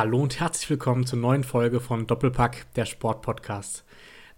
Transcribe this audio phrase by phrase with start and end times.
[0.00, 3.84] Hallo und herzlich willkommen zur neuen Folge von Doppelpack, der Sportpodcast.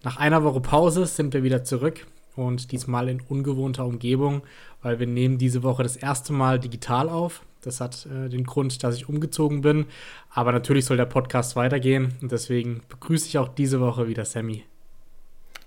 [0.03, 2.05] Nach einer Woche Pause sind wir wieder zurück
[2.35, 4.43] und diesmal in ungewohnter Umgebung,
[4.83, 7.43] weil wir nehmen diese Woche das erste Mal digital auf.
[7.61, 9.87] Das hat äh, den Grund, dass ich umgezogen bin,
[10.31, 14.65] aber natürlich soll der Podcast weitergehen und deswegen begrüße ich auch diese Woche wieder Sammy.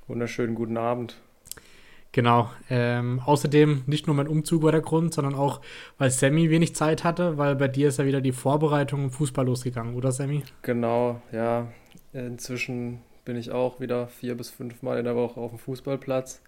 [0.07, 1.15] Wunderschönen guten Abend.
[2.15, 2.49] Genau.
[2.69, 5.59] Ähm, außerdem nicht nur mein Umzug war der Grund, sondern auch,
[5.97, 9.45] weil Sammy wenig Zeit hatte, weil bei dir ist ja wieder die Vorbereitung im Fußball
[9.45, 10.41] losgegangen, oder Sammy?
[10.61, 11.67] Genau, ja.
[12.13, 16.41] Inzwischen bin ich auch wieder vier bis fünf Mal in der Woche auf dem Fußballplatz.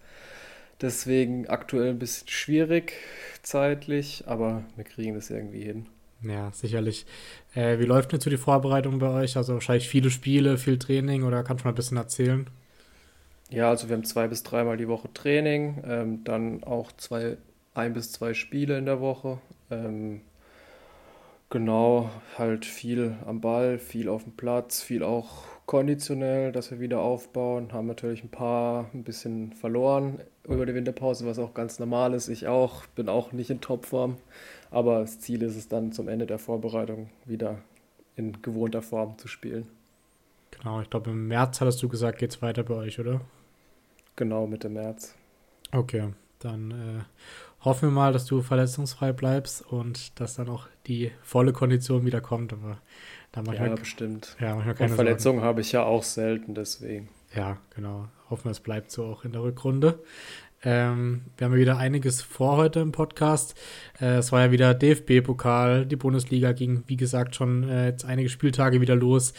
[0.80, 2.94] Deswegen aktuell ein bisschen schwierig
[3.44, 5.88] zeitlich, aber wir kriegen das irgendwie hin.
[6.22, 7.05] Ja, sicherlich.
[7.53, 9.36] Äh, wie läuft denn jetzt so die Vorbereitung bei euch?
[9.36, 12.49] Also wahrscheinlich viele Spiele, viel Training oder kannst du mal ein bisschen erzählen?
[13.49, 17.38] Ja, also wir haben zwei bis dreimal die Woche Training, ähm, dann auch zwei,
[17.73, 19.39] ein bis zwei Spiele in der Woche.
[19.72, 20.22] Ähm,
[21.49, 26.99] genau, halt viel am Ball, viel auf dem Platz, viel auch konditionell, dass wir wieder
[26.99, 27.72] aufbauen.
[27.72, 32.27] Haben natürlich ein paar ein bisschen verloren über die Winterpause, was auch ganz normal ist.
[32.27, 34.17] Ich auch, bin auch nicht in Topform.
[34.72, 37.59] Aber das Ziel ist es dann zum Ende der Vorbereitung wieder
[38.17, 39.67] in gewohnter Form zu spielen.
[40.52, 43.22] Genau, ich glaube im März hattest du gesagt, geht es weiter bei euch, oder?
[44.17, 45.15] Genau, Mitte März.
[45.71, 51.11] Okay, dann äh, hoffen wir mal, dass du verletzungsfrei bleibst und dass dann auch die
[51.21, 52.51] volle Kondition wieder kommt.
[52.51, 52.79] Aber
[53.31, 54.35] da mache ja, bestimmt.
[54.39, 57.09] Ja, manchmal keine und Verletzungen habe ich ja auch selten, deswegen.
[57.35, 58.07] Ja, genau.
[58.29, 59.99] Hoffen wir, es bleibt so auch in der Rückrunde.
[60.63, 63.53] Ähm, wir haben ja wieder einiges vor heute im Podcast.
[64.01, 68.29] Äh, es war ja wieder DFB-Pokal, die Bundesliga ging, wie gesagt, schon äh, jetzt einige
[68.29, 69.33] Spieltage wieder los.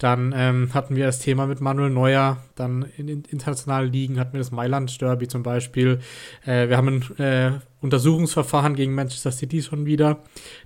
[0.00, 2.38] Dann ähm, hatten wir das Thema mit Manuel Neuer.
[2.54, 6.00] Dann in, in internationalen Ligen hatten wir das Mailand-Derby zum Beispiel.
[6.46, 10.20] Äh, wir haben ein äh, Untersuchungsverfahren gegen Manchester City schon wieder.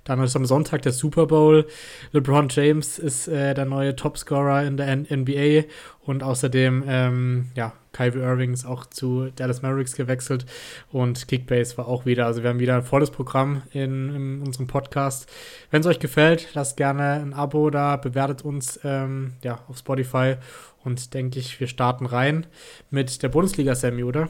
[0.05, 1.67] Dann ist am Sonntag der Super Bowl.
[2.13, 5.67] LeBron James ist äh, der neue Topscorer in der N NBA
[6.05, 10.45] und außerdem, ähm, ja, Kyrie Irving ist auch zu Dallas Mavericks gewechselt
[10.91, 12.25] und Kickbase war auch wieder.
[12.25, 15.31] Also wir haben wieder ein volles Programm in, in unserem Podcast.
[15.71, 20.35] Wenn es euch gefällt, lasst gerne ein Abo da, bewertet uns ähm, ja, auf Spotify
[20.83, 22.45] und denke ich, wir starten rein
[22.89, 24.29] mit der Bundesliga, Sammy, oder?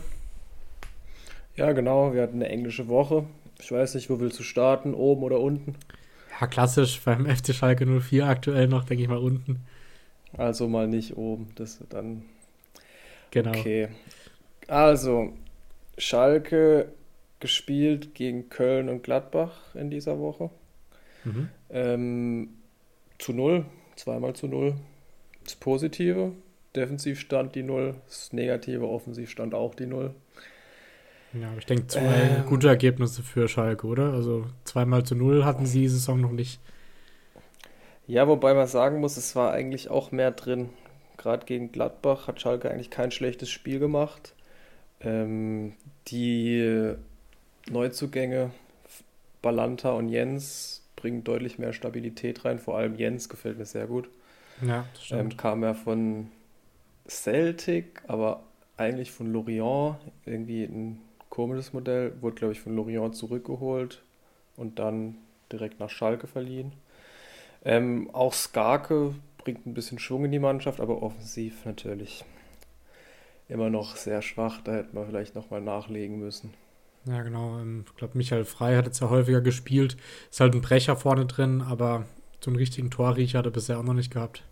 [1.55, 2.13] Ja, genau.
[2.13, 3.25] Wir hatten eine englische Woche.
[3.59, 5.75] Ich weiß nicht, wo willst du starten, oben oder unten?
[6.39, 9.65] Ja, klassisch beim FC Schalke 04 aktuell noch, denke ich mal, unten.
[10.37, 12.23] Also mal nicht oben, das dann.
[13.31, 13.51] Genau.
[13.51, 13.89] Okay.
[14.67, 15.33] Also,
[15.97, 16.89] Schalke
[17.39, 20.49] gespielt gegen Köln und Gladbach in dieser Woche.
[21.23, 21.49] Mhm.
[21.69, 22.49] Ähm,
[23.17, 24.75] zu null, zweimal zu null.
[25.43, 26.33] Das Positive.
[26.75, 27.95] Defensiv stand die Null.
[28.07, 30.13] Das Negative, offensiv stand auch die Null.
[31.33, 34.13] Ja, ich denke, zwei ähm, gute Ergebnisse für Schalke, oder?
[34.13, 36.59] Also zweimal zu null hatten sie die Saison noch nicht.
[38.07, 40.69] Ja, wobei man sagen muss, es war eigentlich auch mehr drin.
[41.17, 44.33] Gerade gegen Gladbach hat Schalke eigentlich kein schlechtes Spiel gemacht.
[45.01, 45.73] Ähm,
[46.07, 46.93] die
[47.69, 48.51] Neuzugänge
[49.41, 52.59] Balanta und Jens bringen deutlich mehr Stabilität rein.
[52.59, 54.09] Vor allem Jens gefällt mir sehr gut.
[54.61, 55.33] Ja, das stimmt.
[55.33, 56.31] Ähm, kam ja von
[57.07, 58.43] Celtic, aber
[58.77, 59.97] eigentlich von Lorient.
[60.25, 62.13] Irgendwie ein komisches Modell.
[62.21, 64.01] Wurde, glaube ich, von Lorient zurückgeholt
[64.57, 65.17] und dann
[65.51, 66.73] direkt nach Schalke verliehen.
[67.63, 72.23] Ähm, auch Skarke bringt ein bisschen Schwung in die Mannschaft, aber offensiv natürlich
[73.47, 74.61] immer noch sehr schwach.
[74.63, 76.53] Da hätte man vielleicht nochmal nachlegen müssen.
[77.07, 77.59] Ja, genau.
[77.59, 79.97] Ähm, ich glaube, Michael Frei hat jetzt ja häufiger gespielt.
[80.29, 82.05] Ist halt ein Brecher vorne drin, aber
[82.43, 84.43] so einen richtigen Torriecher hat er bisher auch noch nicht gehabt.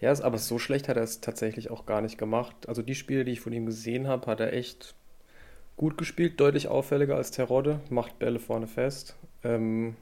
[0.00, 2.68] Ja, aber so schlecht hat er es tatsächlich auch gar nicht gemacht.
[2.68, 4.94] Also die Spiele, die ich von ihm gesehen habe, hat er echt
[5.76, 9.16] gut gespielt, deutlich auffälliger als Terodde, macht Bälle vorne fest.
[9.44, 9.96] Ähm,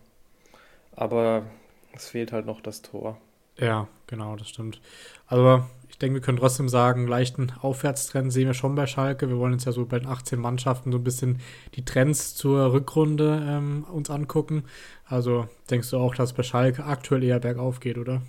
[0.95, 1.47] aber
[1.95, 3.19] es fehlt halt noch das Tor.
[3.61, 4.81] Ja, genau, das stimmt.
[5.27, 9.29] Aber ich denke, wir können trotzdem sagen, leichten Aufwärtstrend sehen wir schon bei Schalke.
[9.29, 11.41] Wir wollen uns ja so bei den 18 Mannschaften so ein bisschen
[11.75, 14.65] die Trends zur Rückrunde ähm, uns angucken.
[15.07, 18.23] Also denkst du auch, dass bei Schalke aktuell eher bergauf geht, oder?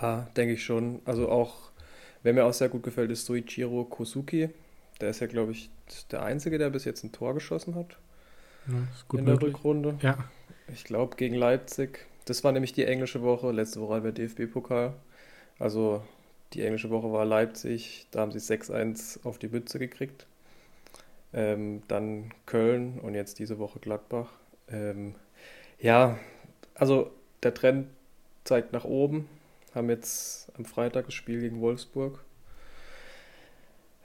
[0.00, 1.00] Ja, denke ich schon.
[1.04, 1.70] Also auch,
[2.22, 4.50] wer mir auch sehr gut gefällt, ist Soichiro Kosuki.
[5.00, 5.70] Der ist ja, glaube ich,
[6.10, 7.96] der Einzige, der bis jetzt ein Tor geschossen hat.
[8.66, 9.54] Ja, in der möglich.
[9.56, 9.98] Rückrunde.
[10.02, 10.18] Ja,
[10.72, 12.06] ich glaube, gegen Leipzig.
[12.26, 13.52] Das war nämlich die englische Woche.
[13.52, 14.92] Letzte Woche war DFB-Pokal.
[15.58, 16.02] Also
[16.52, 18.08] die englische Woche war Leipzig.
[18.10, 20.26] Da haben sie 6-1 auf die Mütze gekriegt.
[21.32, 24.32] Ähm, dann Köln und jetzt diese Woche Gladbach.
[24.68, 25.14] Ähm,
[25.78, 26.18] ja,
[26.74, 27.12] also
[27.42, 27.88] der Trend
[28.44, 29.28] zeigt nach oben.
[29.72, 32.24] Haben jetzt am Freitag das Spiel gegen Wolfsburg.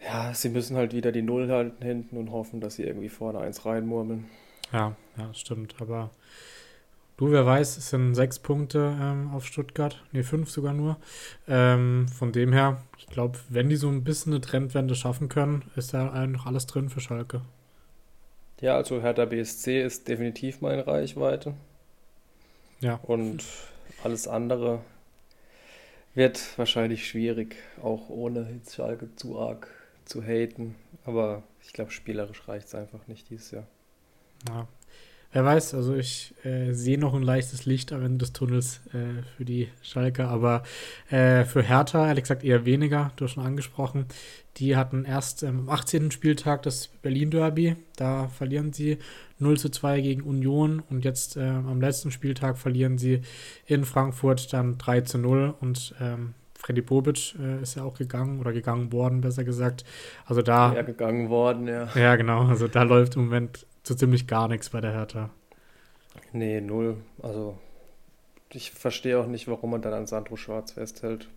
[0.03, 3.39] Ja, sie müssen halt wieder die Null halten hinten und hoffen, dass sie irgendwie vorne
[3.39, 4.25] eins reinmurmeln.
[4.71, 5.75] Ja, ja, stimmt.
[5.79, 6.11] Aber
[7.21, 10.97] Du, wer weiß, es sind sechs Punkte ähm, auf Stuttgart, ne, fünf sogar nur.
[11.47, 15.63] Ähm, von dem her, ich glaube, wenn die so ein bisschen eine Trendwende schaffen können,
[15.75, 17.43] ist da noch alles drin für Schalke.
[18.59, 21.53] Ja, also Hertha BSC ist definitiv meine Reichweite.
[22.79, 22.95] Ja.
[23.03, 23.43] Und
[24.03, 24.79] alles andere
[26.15, 29.67] wird wahrscheinlich schwierig, auch ohne jetzt Schalke zu arg
[30.05, 30.73] zu haten.
[31.05, 33.67] Aber ich glaube, spielerisch reicht es einfach nicht dieses Jahr.
[34.49, 34.67] Ja,
[35.33, 39.23] Wer weiß, also ich äh, sehe noch ein leichtes Licht am Ende des Tunnels äh,
[39.37, 40.63] für die Schalke, aber
[41.09, 43.11] äh, für Hertha, ehrlich gesagt, eher weniger.
[43.15, 44.07] Du hast schon angesprochen.
[44.57, 46.11] Die hatten erst ähm, am 18.
[46.11, 47.77] Spieltag das Berlin-Derby.
[47.95, 48.97] Da verlieren sie
[49.39, 53.21] 0 zu 2 gegen Union und jetzt äh, am letzten Spieltag verlieren sie
[53.65, 58.39] in Frankfurt dann 3 zu 0 und ähm, Freddy Bobic äh, ist ja auch gegangen
[58.39, 59.83] oder gegangen worden, besser gesagt.
[60.25, 60.73] Also da.
[60.73, 61.87] Ja, gegangen worden, ja.
[61.95, 62.45] Ja, genau.
[62.47, 65.29] Also da läuft im Moment so ziemlich gar nichts bei der Hertha.
[66.33, 66.97] Nee, null.
[67.21, 67.57] Also
[68.49, 71.29] ich verstehe auch nicht, warum man dann an Sandro Schwarz festhält.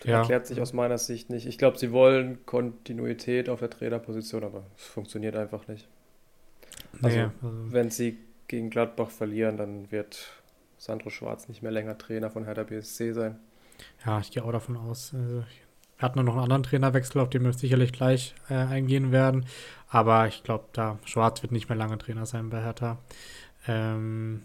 [0.00, 0.18] Das ja.
[0.20, 1.46] erklärt sich aus meiner Sicht nicht.
[1.46, 5.86] Ich glaube, sie wollen Kontinuität auf der Trainerposition, aber es funktioniert einfach nicht.
[7.02, 8.18] Also, nee, also wenn sie
[8.48, 10.32] gegen Gladbach verlieren, dann wird
[10.76, 13.38] Sandro Schwarz nicht mehr länger Trainer von Hertha BSC sein.
[14.04, 15.14] Ja, ich gehe auch davon aus.
[15.14, 15.44] Also,
[16.02, 19.46] wir hatten noch einen anderen Trainerwechsel, auf den wir sicherlich gleich äh, eingehen werden.
[19.88, 22.98] Aber ich glaube, da Schwarz wird nicht mehr lange Trainer sein bei Hertha.
[23.68, 24.42] Ähm,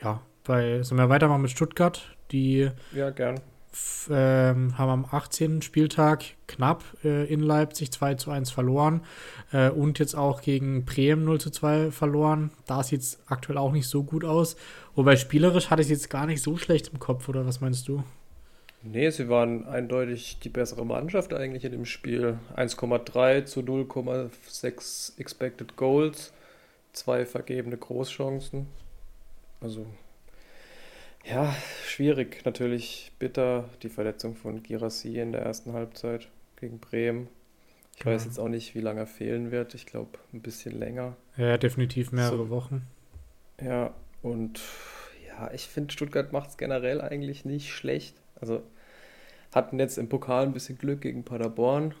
[0.00, 2.02] ja, bei, sollen wir weitermachen mit Stuttgart?
[2.30, 3.40] Die ja, gern.
[4.10, 5.62] Ähm, haben am 18.
[5.62, 9.00] Spieltag knapp äh, in Leipzig 2 zu 1 verloren
[9.50, 12.52] äh, und jetzt auch gegen Bremen 0 zu 2 verloren.
[12.66, 14.56] Da sieht es aktuell auch nicht so gut aus.
[14.94, 17.88] Wobei spielerisch hatte ich es jetzt gar nicht so schlecht im Kopf, oder was meinst
[17.88, 18.04] du?
[18.84, 22.38] Nee, sie waren eindeutig die bessere Mannschaft eigentlich in dem Spiel.
[22.56, 26.32] 1,3 zu 0,6 Expected Goals,
[26.92, 28.66] zwei vergebene Großchancen.
[29.60, 29.86] Also,
[31.24, 31.54] ja,
[31.86, 32.44] schwierig.
[32.44, 37.28] Natürlich bitter die Verletzung von Girassi in der ersten Halbzeit gegen Bremen.
[37.96, 39.74] Ich weiß jetzt auch nicht, wie lange er fehlen wird.
[39.74, 41.16] Ich glaube, ein bisschen länger.
[41.36, 42.82] Ja, definitiv mehrere so, Wochen.
[43.60, 44.60] Ja, und
[45.28, 48.16] ja, ich finde, Stuttgart macht es generell eigentlich nicht schlecht.
[48.42, 48.62] Also
[49.52, 51.94] hatten jetzt im Pokal ein bisschen Glück gegen Paderborn.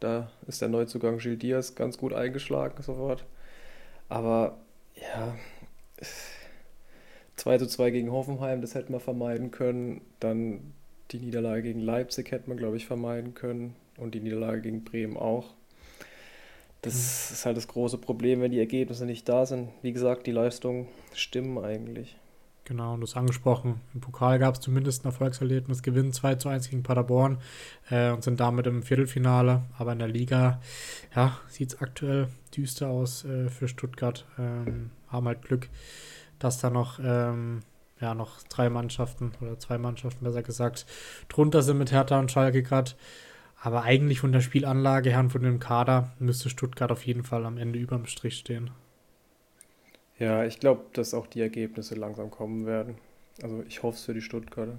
[0.00, 3.24] Da ist der Neuzugang Gilles Diaz ganz gut eingeschlagen sofort.
[4.08, 4.58] Aber
[4.96, 5.36] ja,
[7.36, 10.00] 2 zu 2 gegen Hoffenheim, das hätte man vermeiden können.
[10.20, 10.72] Dann
[11.10, 13.74] die Niederlage gegen Leipzig hätte man, glaube ich, vermeiden können.
[13.96, 15.50] Und die Niederlage gegen Bremen auch.
[16.82, 17.34] Das mhm.
[17.34, 19.68] ist halt das große Problem, wenn die Ergebnisse nicht da sind.
[19.82, 22.16] Wie gesagt, die Leistungen stimmen eigentlich.
[22.64, 26.48] Genau, und du hast angesprochen, im Pokal gab es zumindest ein Erfolgserlebnis, Gewinn 2 zu
[26.48, 27.38] 1 gegen Paderborn
[27.90, 29.64] äh, und sind damit im Viertelfinale.
[29.76, 30.60] Aber in der Liga,
[31.14, 34.26] ja, sieht es aktuell düster aus äh, für Stuttgart.
[34.38, 35.68] Ähm, haben halt Glück,
[36.38, 37.62] dass da noch, ähm,
[38.00, 40.86] ja, noch drei Mannschaften oder zwei Mannschaften, besser gesagt,
[41.28, 42.92] drunter sind mit Hertha und Schalke gerade.
[43.60, 47.44] Aber eigentlich von der Spielanlage her und von dem Kader müsste Stuttgart auf jeden Fall
[47.44, 48.70] am Ende überm Strich stehen.
[50.18, 52.96] Ja, ich glaube, dass auch die Ergebnisse langsam kommen werden.
[53.42, 54.78] Also ich hoffe es für die Stuttgarter.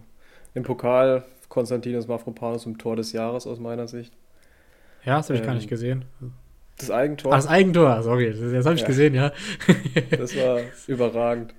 [0.54, 4.14] Im Pokal Konstantinos Mafropanos im Tor des Jahres aus meiner Sicht.
[5.06, 6.06] Ja, das habe ich ähm, gar nicht ähm, gesehen.
[6.78, 7.34] Das Eigentor?
[7.34, 8.88] Ah, das Eigentor, sorry, das, das habe ich ja.
[8.88, 9.32] gesehen, ja.
[10.10, 11.54] das war überragend.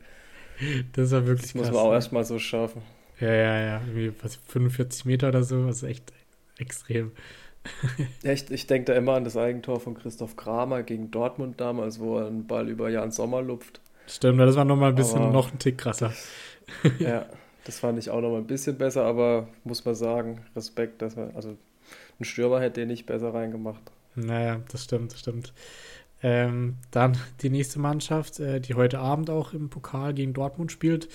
[0.93, 2.83] Das war wirklich Das muss man auch erstmal so schaffen.
[3.21, 3.81] Ja, ja, ja.
[3.87, 6.13] Irgendwie was, 45 Meter oder so, das ist echt
[6.59, 7.13] extrem.
[8.23, 12.19] Echt, ich denke da immer an das Eigentor von Christoph Kramer gegen Dortmund damals, wo
[12.19, 13.81] er einen Ball über Jan Sommer lupft.
[14.07, 16.13] Stimmt, das war nochmal ein bisschen aber, noch ein Tick krasser.
[16.99, 17.27] ja,
[17.65, 21.35] das fand ich auch nochmal ein bisschen besser, aber muss man sagen, Respekt, dass man,
[21.35, 21.57] also
[22.21, 23.83] ein Stürmer hätte den nicht besser reingemacht.
[24.15, 25.53] Naja, das stimmt, das stimmt.
[26.27, 31.07] Ähm, dann die nächste Mannschaft, äh, die heute Abend auch im Pokal gegen Dortmund spielt,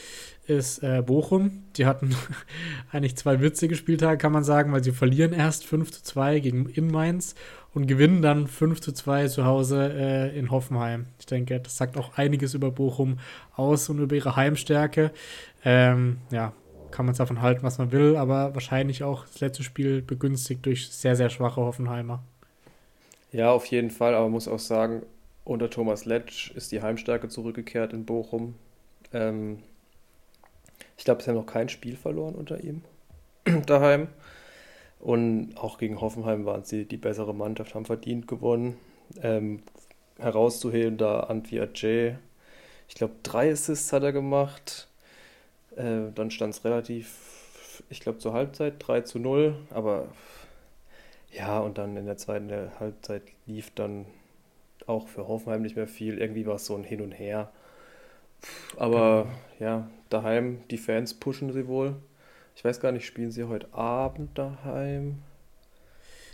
[0.45, 1.63] ist äh, Bochum.
[1.77, 2.15] Die hatten
[2.91, 6.69] eigentlich zwei witzige Spieltage, kann man sagen, weil sie verlieren erst 5 zu 2 gegen
[6.69, 7.33] in Mainz
[7.73, 11.07] und gewinnen dann 5 zu 2 zu Hause äh, in Hoffenheim.
[11.17, 13.17] Ich denke, das sagt auch einiges über Bochum
[13.55, 15.09] aus und über ihre Heimstärke.
[15.65, 16.53] Ähm, ja,
[16.91, 20.67] kann man es davon halten, was man will, aber wahrscheinlich auch das letzte Spiel begünstigt
[20.67, 22.21] durch sehr, sehr schwache Hoffenheimer.
[23.31, 25.03] Ja, auf jeden Fall, aber man muss auch sagen,
[25.45, 28.55] unter Thomas Letsch ist die Heimstärke zurückgekehrt in Bochum.
[29.13, 29.59] Ähm,
[30.97, 32.81] ich glaube, sie haben noch kein Spiel verloren unter ihm
[33.65, 34.07] daheim.
[34.99, 38.77] Und auch gegen Hoffenheim waren sie die bessere Mannschaft, haben verdient gewonnen.
[39.21, 39.61] Ähm,
[40.19, 42.17] herauszuheben da Antwi Ajay.
[42.89, 44.87] Ich glaube, drei Assists hat er gemacht.
[45.75, 49.55] Äh, dann stand es relativ, ich glaube, zur Halbzeit 3 zu 0.
[49.69, 50.09] Aber
[51.31, 54.05] ja, und dann in der zweiten Halbzeit lief dann
[54.87, 56.17] auch für Hoffenheim nicht mehr viel.
[56.17, 57.51] Irgendwie war es so ein Hin und Her.
[58.77, 59.27] Aber
[59.59, 61.95] ja, daheim, die Fans pushen sie wohl.
[62.55, 65.19] Ich weiß gar nicht, spielen sie heute Abend daheim?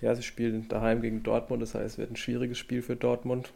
[0.01, 3.53] Ja, sie spielen daheim gegen Dortmund, das heißt, es wird ein schwieriges Spiel für Dortmund.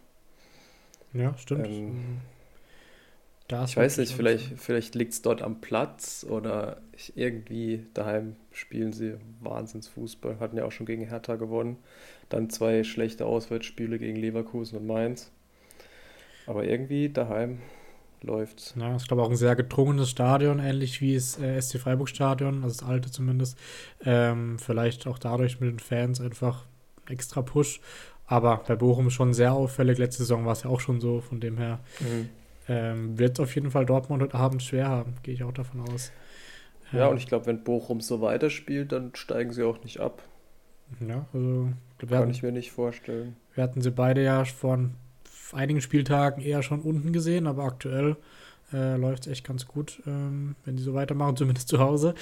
[1.13, 1.67] Ja, stimmt.
[1.67, 2.21] Ähm,
[3.51, 8.93] ich weiß nicht, vielleicht, vielleicht liegt es dort am Platz oder ich, irgendwie daheim spielen
[8.93, 10.39] sie Wahnsinnsfußball.
[10.39, 11.77] Hatten ja auch schon gegen Hertha gewonnen.
[12.29, 15.31] Dann zwei schlechte Auswärtsspiele gegen Leverkusen und Mainz.
[16.45, 17.59] Aber irgendwie daheim
[18.21, 18.75] läuft's.
[18.77, 22.63] Ja, ich glaube auch ein sehr gedrungenes Stadion, ähnlich wie das äh, SC Freiburg Stadion,
[22.63, 23.57] also das alte zumindest.
[24.05, 26.65] Ähm, vielleicht auch dadurch mit den Fans einfach
[27.07, 27.81] extra Push.
[28.27, 29.97] Aber bei Bochum schon sehr auffällig.
[29.97, 31.79] Letzte Saison war es ja auch schon so, von dem her.
[31.99, 32.29] Mhm.
[32.69, 36.11] Ähm, wird auf jeden Fall Dortmund heute Abend schwer haben, gehe ich auch davon aus.
[36.93, 40.21] Ja, ähm, und ich glaube, wenn Bochum so weiterspielt, dann steigen sie auch nicht ab.
[41.05, 43.35] Ja, also Kann hatten, ich mir nicht vorstellen.
[43.53, 44.79] Wir hatten sie beide ja vor
[45.51, 48.15] einigen Spieltagen eher schon unten gesehen, aber aktuell
[48.71, 52.15] äh, läuft es echt ganz gut, ähm, wenn die so weitermachen, zumindest zu Hause.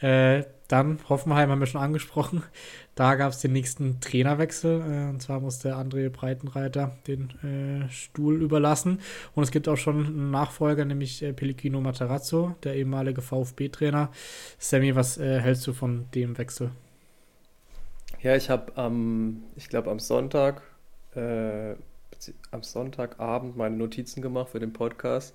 [0.00, 2.42] Äh, dann Hoffenheim haben wir schon angesprochen.
[2.94, 4.80] Da gab es den nächsten Trainerwechsel.
[4.80, 9.00] Äh, und zwar musste André Breitenreiter den äh, Stuhl überlassen.
[9.34, 14.10] Und es gibt auch schon einen Nachfolger, nämlich äh, Pellegrino Matarazzo, der ehemalige VfB-Trainer.
[14.58, 16.70] Sammy, was äh, hältst du von dem Wechsel?
[18.22, 20.62] Ja, ich habe am, ich glaube am Sonntag
[22.50, 25.34] am Sonntagabend meine Notizen gemacht für den Podcast.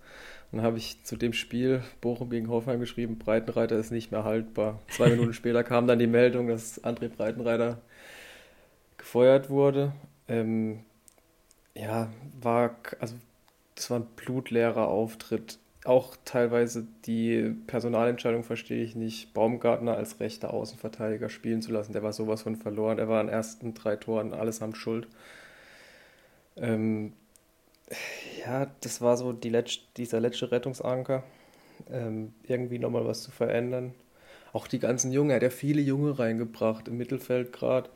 [0.51, 4.79] Dann habe ich zu dem Spiel Bochum gegen Hoffenheim geschrieben, Breitenreiter ist nicht mehr haltbar.
[4.89, 7.81] Zwei Minuten später kam dann die Meldung, dass André Breitenreiter
[8.97, 9.93] gefeuert wurde.
[10.27, 10.79] Ähm,
[11.75, 12.09] ja,
[12.41, 13.15] war, also
[13.75, 15.59] das war ein blutleerer Auftritt.
[15.85, 21.93] Auch teilweise die Personalentscheidung verstehe ich nicht, Baumgartner als rechter Außenverteidiger spielen zu lassen.
[21.93, 22.99] Der war sowas von verloren.
[22.99, 25.07] Er war an den ersten drei Toren allesamt schuld.
[26.57, 27.13] Ähm,
[28.39, 31.23] ja, das war so die letzt, dieser letzte Rettungsanker,
[31.91, 33.93] ähm, irgendwie nochmal was zu verändern.
[34.53, 37.89] Auch die ganzen Jungen, er hat ja viele Junge reingebracht im Mittelfeld gerade,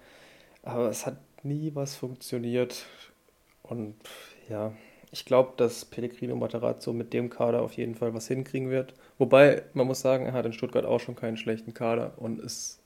[0.64, 2.86] aber es hat nie was funktioniert.
[3.64, 3.96] Und
[4.50, 4.74] ja,
[5.12, 8.94] ich glaube, dass Pellegrino Matarazzo mit dem Kader auf jeden Fall was hinkriegen wird.
[9.18, 12.80] Wobei, man muss sagen, er hat in Stuttgart auch schon keinen schlechten Kader und es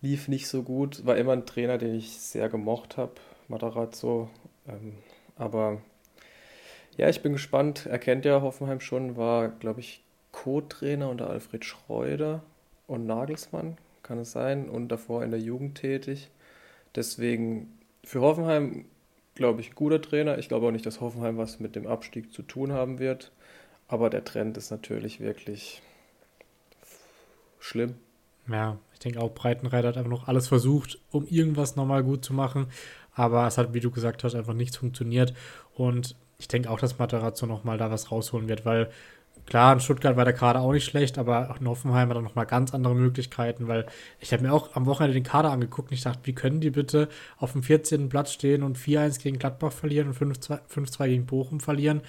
[0.00, 1.04] lief nicht so gut.
[1.06, 3.12] War immer ein Trainer, den ich sehr gemocht habe,
[3.48, 4.30] Matarazzo.
[4.66, 4.94] Ähm,
[5.36, 5.82] aber
[6.98, 7.86] ja, ich bin gespannt.
[7.86, 10.02] Er kennt ja Hoffenheim schon, war, glaube ich,
[10.32, 12.42] Co-Trainer unter Alfred Schreuder
[12.86, 16.28] und Nagelsmann, kann es sein, und davor in der Jugend tätig.
[16.94, 18.84] Deswegen für Hoffenheim,
[19.36, 20.38] glaube ich, ein guter Trainer.
[20.38, 23.30] Ich glaube auch nicht, dass Hoffenheim was mit dem Abstieg zu tun haben wird.
[23.86, 25.80] Aber der Trend ist natürlich wirklich
[27.60, 27.94] schlimm.
[28.48, 32.34] Ja, ich denke auch, Breitenreiter hat einfach noch alles versucht, um irgendwas nochmal gut zu
[32.34, 32.66] machen.
[33.14, 35.34] Aber es hat, wie du gesagt hast, einfach nichts funktioniert.
[35.74, 38.88] Und ich denke auch, dass Materazzo nochmal da was rausholen wird, weil
[39.46, 42.22] klar, in Stuttgart war der Kader auch nicht schlecht, aber auch in Hoffenheim hat er
[42.22, 43.86] nochmal ganz andere Möglichkeiten, weil
[44.20, 46.70] ich habe mir auch am Wochenende den Kader angeguckt und ich dachte, wie können die
[46.70, 48.08] bitte auf dem 14.
[48.08, 52.02] Platz stehen und 4-1 gegen Gladbach verlieren und 5-2 gegen Bochum verlieren,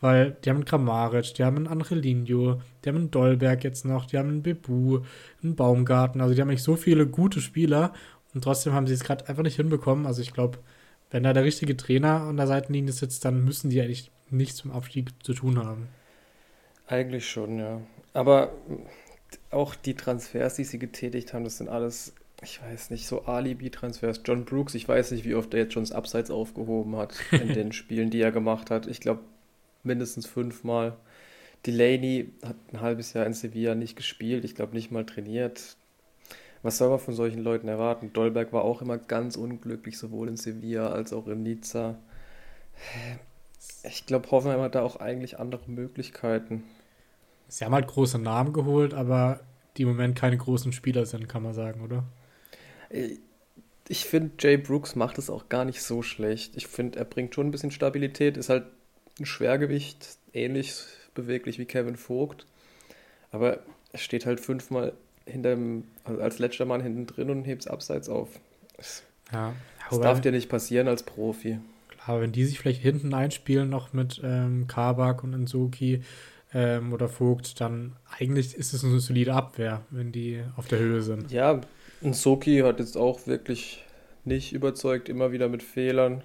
[0.00, 4.06] weil die haben einen Kramaric, die haben einen Angelino, die haben einen Dolberg jetzt noch,
[4.06, 5.00] die haben einen Bebu,
[5.42, 7.92] einen Baumgarten, also die haben eigentlich so viele gute Spieler
[8.32, 10.58] und trotzdem haben sie es gerade einfach nicht hinbekommen, also ich glaube,
[11.12, 14.72] wenn da der richtige Trainer an der Seitenlinie sitzt, dann müssen die eigentlich nichts zum
[14.72, 15.88] Abstieg zu tun haben.
[16.86, 17.80] Eigentlich schon, ja.
[18.14, 18.52] Aber
[19.50, 24.22] auch die Transfers, die sie getätigt haben, das sind alles, ich weiß nicht, so Alibi-Transfers.
[24.24, 27.48] John Brooks, ich weiß nicht, wie oft er jetzt schon das Abseits aufgehoben hat in
[27.54, 28.86] den Spielen, die er gemacht hat.
[28.86, 29.20] Ich glaube,
[29.82, 30.96] mindestens fünfmal.
[31.66, 35.76] Delaney hat ein halbes Jahr in Sevilla nicht gespielt, ich glaube nicht mal trainiert
[36.62, 38.12] was soll man von solchen Leuten erwarten?
[38.12, 41.98] Dolberg war auch immer ganz unglücklich, sowohl in Sevilla als auch in Nizza.
[43.82, 46.64] Ich glaube, Hoffenheim hat da auch eigentlich andere Möglichkeiten.
[47.48, 49.40] Sie haben halt große Namen geholt, aber
[49.76, 52.04] die im Moment keine großen Spieler sind, kann man sagen, oder?
[53.88, 56.56] Ich finde, Jay Brooks macht es auch gar nicht so schlecht.
[56.56, 58.66] Ich finde, er bringt schon ein bisschen Stabilität, ist halt
[59.18, 60.74] ein Schwergewicht, ähnlich
[61.14, 62.46] beweglich wie Kevin Vogt.
[63.30, 63.58] Aber
[63.92, 64.92] er steht halt fünfmal
[65.26, 68.28] hinterm, also als letzter Mann hinten drin und hebst abseits auf.
[68.76, 69.02] Das,
[69.32, 69.52] ja,
[69.90, 71.58] das darf dir nicht passieren als Profi.
[71.88, 76.02] Klar, wenn die sich vielleicht hinten einspielen noch mit ähm, Kabak und Nsoki
[76.52, 81.02] ähm, oder Vogt, dann eigentlich ist es eine solide Abwehr, wenn die auf der Höhe
[81.02, 81.30] sind.
[81.30, 81.60] Ja,
[82.02, 83.84] Nsoki hat jetzt auch wirklich
[84.24, 86.22] nicht überzeugt, immer wieder mit Fehlern.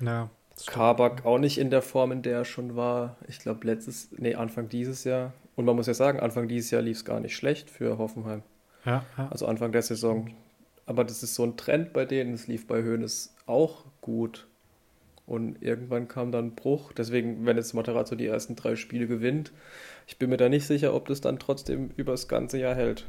[0.00, 0.30] Ja.
[0.66, 3.16] Kabak auch nicht in der Form, in der er schon war.
[3.28, 5.32] Ich glaube, letztes, nee, Anfang dieses Jahr.
[5.56, 8.42] Und man muss ja sagen, Anfang dieses Jahr lief es gar nicht schlecht für Hoffenheim.
[8.84, 9.28] Ja, ja.
[9.30, 10.30] Also Anfang der Saison.
[10.86, 12.34] Aber das ist so ein Trend bei denen.
[12.34, 14.48] Es lief bei Hoeneß auch gut.
[15.26, 16.92] und irgendwann kam dann ein Bruch.
[16.92, 19.52] Deswegen, wenn jetzt Materazzo die ersten drei Spiele gewinnt,
[20.06, 23.06] ich bin mir da nicht sicher, ob das dann trotzdem über das ganze Jahr hält.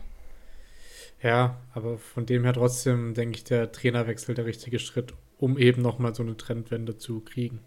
[1.22, 5.82] Ja, aber von dem her trotzdem denke ich, der Trainerwechsel der richtige Schritt, um eben
[5.82, 7.62] nochmal so eine Trendwende zu kriegen.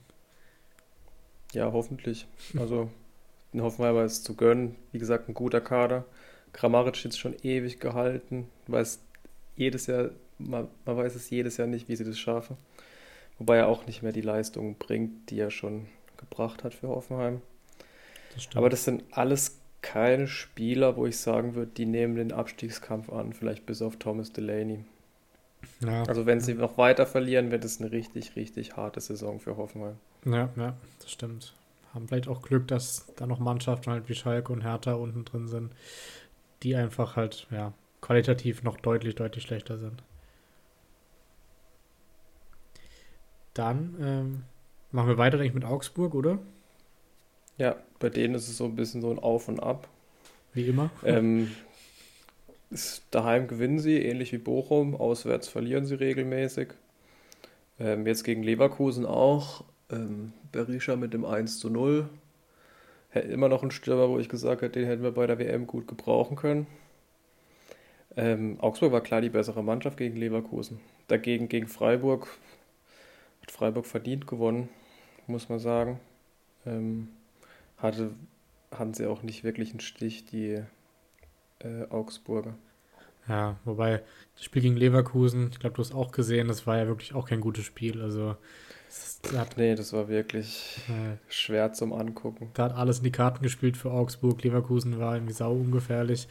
[1.53, 2.29] Ja, hoffentlich.
[2.57, 2.91] Also
[3.57, 4.77] den Hoffenheimer ist zu gönnen.
[4.93, 6.05] Wie gesagt, ein guter Kader.
[6.53, 8.49] Kramaric jetzt schon ewig gehalten.
[8.67, 9.01] Weiß
[9.57, 12.57] jedes Jahr, man, man weiß es jedes Jahr nicht, wie sie das schaffen.
[13.39, 15.87] Wobei er auch nicht mehr die Leistung bringt, die er schon
[16.19, 17.41] gebracht hat für Hoffenheim.
[18.35, 23.11] Das Aber das sind alles keine Spieler, wo ich sagen würde, die nehmen den Abstiegskampf
[23.11, 24.85] an, vielleicht bis auf Thomas Delaney.
[25.81, 26.03] Ja.
[26.05, 29.97] Also wenn sie noch weiter verlieren, wird es eine richtig, richtig harte Saison für Hoffenheim.
[30.27, 31.55] Ja, ja, das stimmt.
[31.97, 35.49] Haben vielleicht auch Glück, dass da noch Mannschaften halt wie Schalke und Hertha unten drin
[35.49, 35.73] sind,
[36.63, 37.73] die einfach halt, ja,
[38.03, 40.03] qualitativ noch deutlich, deutlich schlechter sind.
[43.55, 44.43] Dann ähm,
[44.93, 46.39] machen wir weiter, denke ich, mit Augsburg, oder?
[47.57, 49.89] Ja, bei denen ist es so ein bisschen so ein Auf und Ab.
[50.53, 50.91] Wie immer.
[51.03, 51.51] Ähm,
[52.69, 54.95] ist, daheim gewinnen sie, ähnlich wie Bochum.
[54.95, 56.75] Auswärts verlieren sie regelmäßig.
[57.81, 59.65] Ähm, jetzt gegen Leverkusen auch.
[59.91, 62.09] Ähm, Berisha mit dem 1 zu 0.
[63.11, 65.67] Hätte immer noch ein Stürmer, wo ich gesagt hätte, den hätten wir bei der WM
[65.67, 66.67] gut gebrauchen können.
[68.17, 70.81] Ähm, Augsburg war klar die bessere Mannschaft gegen Leverkusen.
[71.09, 72.29] Dagegen gegen Freiburg
[73.43, 74.71] hat Freiburg verdient gewonnen,
[75.27, 76.01] muss man sagen.
[76.65, 77.09] Ähm,
[77.77, 78.13] hatte,
[78.71, 80.63] hatten sie auch nicht wirklich einen Stich, die
[81.59, 82.55] äh, Augsburger.
[83.29, 84.03] Ja, wobei
[84.35, 87.29] das Spiel gegen Leverkusen, ich glaube, du hast auch gesehen, das war ja wirklich auch
[87.29, 88.01] kein gutes Spiel.
[88.01, 88.37] Also,
[89.35, 92.51] hat, nee, das war wirklich äh, schwer zum Angucken.
[92.55, 94.43] Da hat alles in die Karten gespielt für Augsburg.
[94.43, 96.29] Leverkusen war irgendwie sau ungefährlich.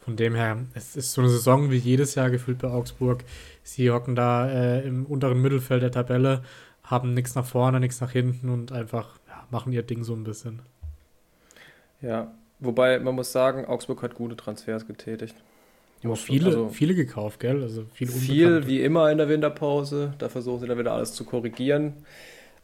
[0.00, 3.24] Von dem her, es ist so eine Saison wie jedes Jahr gefühlt bei Augsburg.
[3.62, 6.42] Sie hocken da äh, im unteren Mittelfeld der Tabelle,
[6.82, 10.24] haben nichts nach vorne, nichts nach hinten und einfach ja, machen ihr Ding so ein
[10.24, 10.62] bisschen.
[12.00, 15.34] Ja, wobei man muss sagen, Augsburg hat gute Transfers getätigt.
[16.02, 17.62] Ja, viele, also viele gekauft, gell?
[17.62, 20.14] Also viele viel wie immer in der Winterpause.
[20.18, 21.94] Da versuchen sie dann wieder alles zu korrigieren.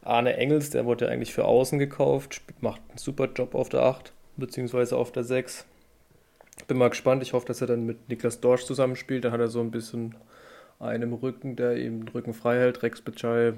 [0.01, 3.81] Arne Engels, der wurde ja eigentlich für außen gekauft, macht einen super Job auf der
[3.83, 5.65] 8, beziehungsweise auf der 6.
[6.67, 7.23] Bin mal gespannt.
[7.23, 9.25] Ich hoffe, dass er dann mit Niklas Dorsch zusammenspielt.
[9.25, 10.15] Da hat er so ein bisschen
[10.79, 12.83] einen Rücken, der ihm den Rücken frei hält.
[12.83, 13.53] Rex Bitschei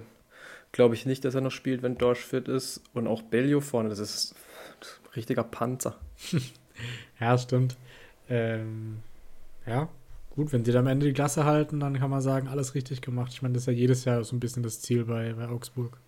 [0.72, 2.82] glaube ich nicht, dass er noch spielt, wenn Dorsch fit ist.
[2.94, 4.36] Und auch Bellio vorne, das ist
[5.16, 5.96] richtiger Panzer.
[7.20, 7.76] ja, stimmt.
[8.30, 8.98] Ähm,
[9.68, 9.90] ja,
[10.36, 13.02] gut, wenn sie dann am Ende die Klasse halten, dann kann man sagen, alles richtig
[13.02, 13.32] gemacht.
[13.34, 16.00] Ich meine, das ist ja jedes Jahr so ein bisschen das Ziel bei, bei Augsburg.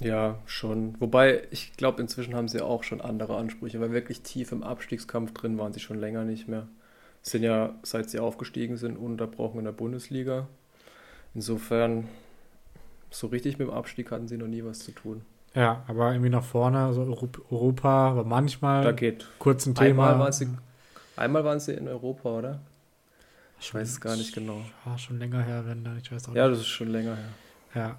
[0.00, 0.94] Ja, schon.
[1.00, 5.32] Wobei, ich glaube, inzwischen haben sie auch schon andere Ansprüche, weil wirklich tief im Abstiegskampf
[5.32, 6.66] drin waren sie schon länger nicht mehr.
[7.22, 10.46] Sind ja, seit sie aufgestiegen sind, ununterbrochen in der Bundesliga.
[11.34, 12.06] Insofern,
[13.10, 15.22] so richtig mit dem Abstieg hatten sie noch nie was zu tun.
[15.54, 17.02] Ja, aber irgendwie nach vorne, also
[17.50, 19.26] Europa, aber manchmal da geht.
[19.38, 20.10] kurz ein Thema.
[20.10, 20.48] Einmal waren, sie,
[21.16, 22.60] einmal waren sie in Europa, oder?
[23.60, 24.60] Ich weiß es gar nicht genau.
[24.84, 26.58] Ja, schon länger her, wenn dann, ich weiß auch Ja, nicht.
[26.58, 27.30] das ist schon länger her.
[27.74, 27.98] Ja.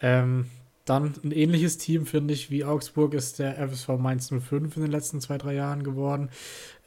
[0.00, 0.46] Ähm,
[0.84, 4.90] dann ein ähnliches Team, finde ich, wie Augsburg ist der FSV Mainz 05 in den
[4.90, 6.28] letzten zwei, drei Jahren geworden.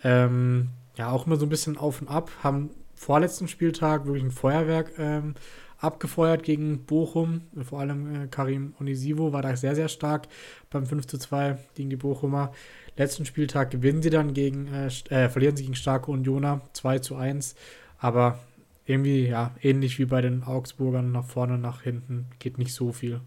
[0.03, 4.31] Ähm, ja, auch immer so ein bisschen auf und ab, haben vorletzten Spieltag wirklich ein
[4.31, 5.35] Feuerwerk ähm,
[5.79, 7.41] abgefeuert gegen Bochum.
[7.63, 10.27] Vor allem äh, Karim Onisivo war da sehr, sehr stark
[10.69, 12.51] beim 5 zu 2 gegen die Bochumer.
[12.97, 17.15] Letzten Spieltag gewinnen sie dann gegen, äh, äh, verlieren sie gegen starke Unioner 2 zu
[17.15, 17.55] 1.
[17.99, 18.39] Aber
[18.85, 23.21] irgendwie, ja, ähnlich wie bei den Augsburgern nach vorne, nach hinten, geht nicht so viel.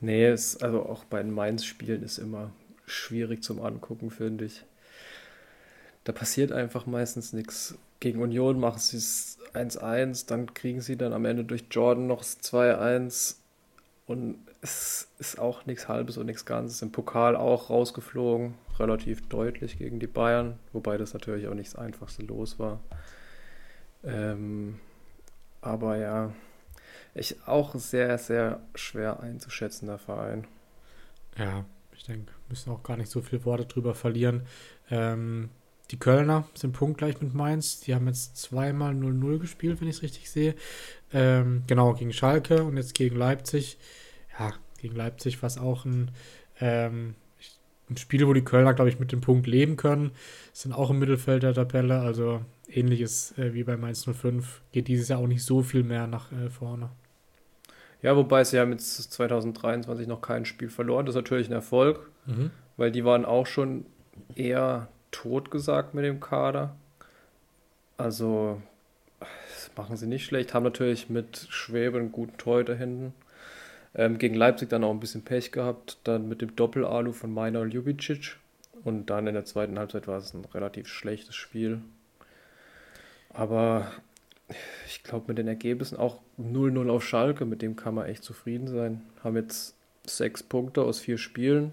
[0.00, 2.50] Nee, es, also auch bei den Mainz-Spielen ist immer
[2.86, 4.64] schwierig zum Angucken, finde ich.
[6.04, 7.76] Da passiert einfach meistens nichts.
[8.00, 12.24] Gegen Union machen sie es 1-1, dann kriegen sie dann am Ende durch Jordan noch
[12.24, 13.36] 2-1
[14.06, 16.82] und es ist auch nichts Halbes und nichts Ganzes.
[16.82, 21.78] Im Pokal auch rausgeflogen, relativ deutlich gegen die Bayern, wobei das natürlich auch nicht das
[21.78, 22.80] einfachste Los war.
[24.04, 24.78] Ähm,
[25.60, 26.32] aber ja,
[27.14, 30.46] ich auch sehr, sehr schwer einzuschätzender Verein.
[31.36, 34.46] Ja, ich denke, müssen auch gar nicht so viele Worte drüber verlieren.
[34.90, 35.50] Ähm,
[35.90, 37.80] die Kölner sind punktgleich mit Mainz.
[37.80, 40.54] Die haben jetzt zweimal 0-0 gespielt, wenn ich es richtig sehe.
[41.12, 43.78] Ähm, genau, gegen Schalke und jetzt gegen Leipzig.
[44.38, 46.10] Ja, gegen Leipzig, was auch ein,
[46.60, 47.14] ähm,
[47.88, 50.12] ein Spiel, wo die Kölner, glaube ich, mit dem Punkt leben können.
[50.52, 52.00] Sind auch im Mittelfeld der Tabelle.
[52.00, 54.62] Also ähnliches äh, wie bei Mainz 05.
[54.72, 56.90] Geht dieses Jahr auch nicht so viel mehr nach äh, vorne.
[58.02, 61.06] Ja, wobei sie haben jetzt 2023 noch kein Spiel verloren.
[61.06, 62.50] Das ist natürlich ein Erfolg, mhm.
[62.76, 63.86] weil die waren auch schon
[64.34, 66.74] eher tot gesagt mit dem Kader.
[67.96, 68.60] Also,
[69.20, 70.52] das machen sie nicht schlecht.
[70.52, 73.14] Haben natürlich mit Schwebe einen guten Torhüter hinten.
[73.94, 77.72] Ähm, gegen Leipzig dann auch ein bisschen Pech gehabt, dann mit dem Doppel-Alu von und
[77.72, 78.36] Ljubicic.
[78.84, 81.80] Und dann in der zweiten Halbzeit war es ein relativ schlechtes Spiel.
[83.30, 83.92] Aber
[84.86, 88.68] ich glaube, mit den Ergebnissen auch 0-0 auf Schalke, mit dem kann man echt zufrieden
[88.68, 89.02] sein.
[89.22, 89.76] Haben jetzt
[90.06, 91.72] sechs Punkte aus vier Spielen.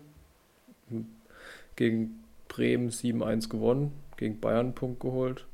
[1.76, 5.46] Gegen Bremen 7-1 gewonnen, gegen Bayern einen Punkt geholt,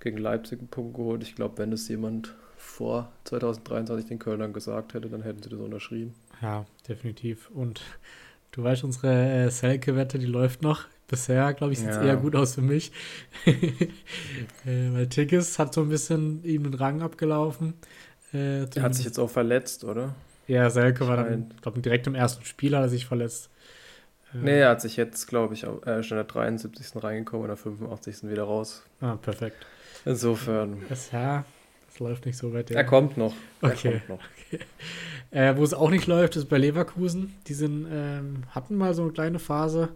[0.00, 1.22] gegen Leipzig einen Punkt geholt.
[1.22, 5.58] Ich glaube, wenn es jemand vor 2023 den Kölnern gesagt hätte, dann hätten sie das
[5.58, 6.14] unterschrieben.
[6.42, 7.50] Ja, definitiv.
[7.50, 7.80] Und
[8.52, 10.84] du weißt, unsere äh, Selke-Wette, die läuft noch.
[11.08, 12.04] Bisher, glaube ich, sieht es ja.
[12.04, 12.92] eher gut aus für mich.
[13.46, 13.56] äh,
[14.64, 17.74] weil Tickets hat so ein bisschen ihm den Rang abgelaufen.
[18.32, 20.14] Äh, er hat sich jetzt auch verletzt, oder?
[20.46, 23.50] Ja, Selke war dann, glaube direkt im ersten Spiel hat er sich verletzt.
[24.34, 27.02] Äh, nee, er hat sich jetzt, glaube ich, er ist in der 73.
[27.02, 28.30] reingekommen und der 85.
[28.30, 28.84] wieder raus.
[29.00, 29.66] Ah, perfekt.
[30.04, 30.82] Insofern.
[30.88, 31.44] Das, ja, das
[32.00, 32.70] läuft nicht so weit.
[32.70, 33.34] Er kommt noch.
[33.62, 33.94] Okay.
[33.94, 34.18] Er kommt noch.
[34.46, 34.64] okay.
[35.32, 37.34] Äh, wo es auch nicht läuft, ist bei Leverkusen.
[37.46, 39.90] Die sind, ähm, hatten mal so eine kleine Phase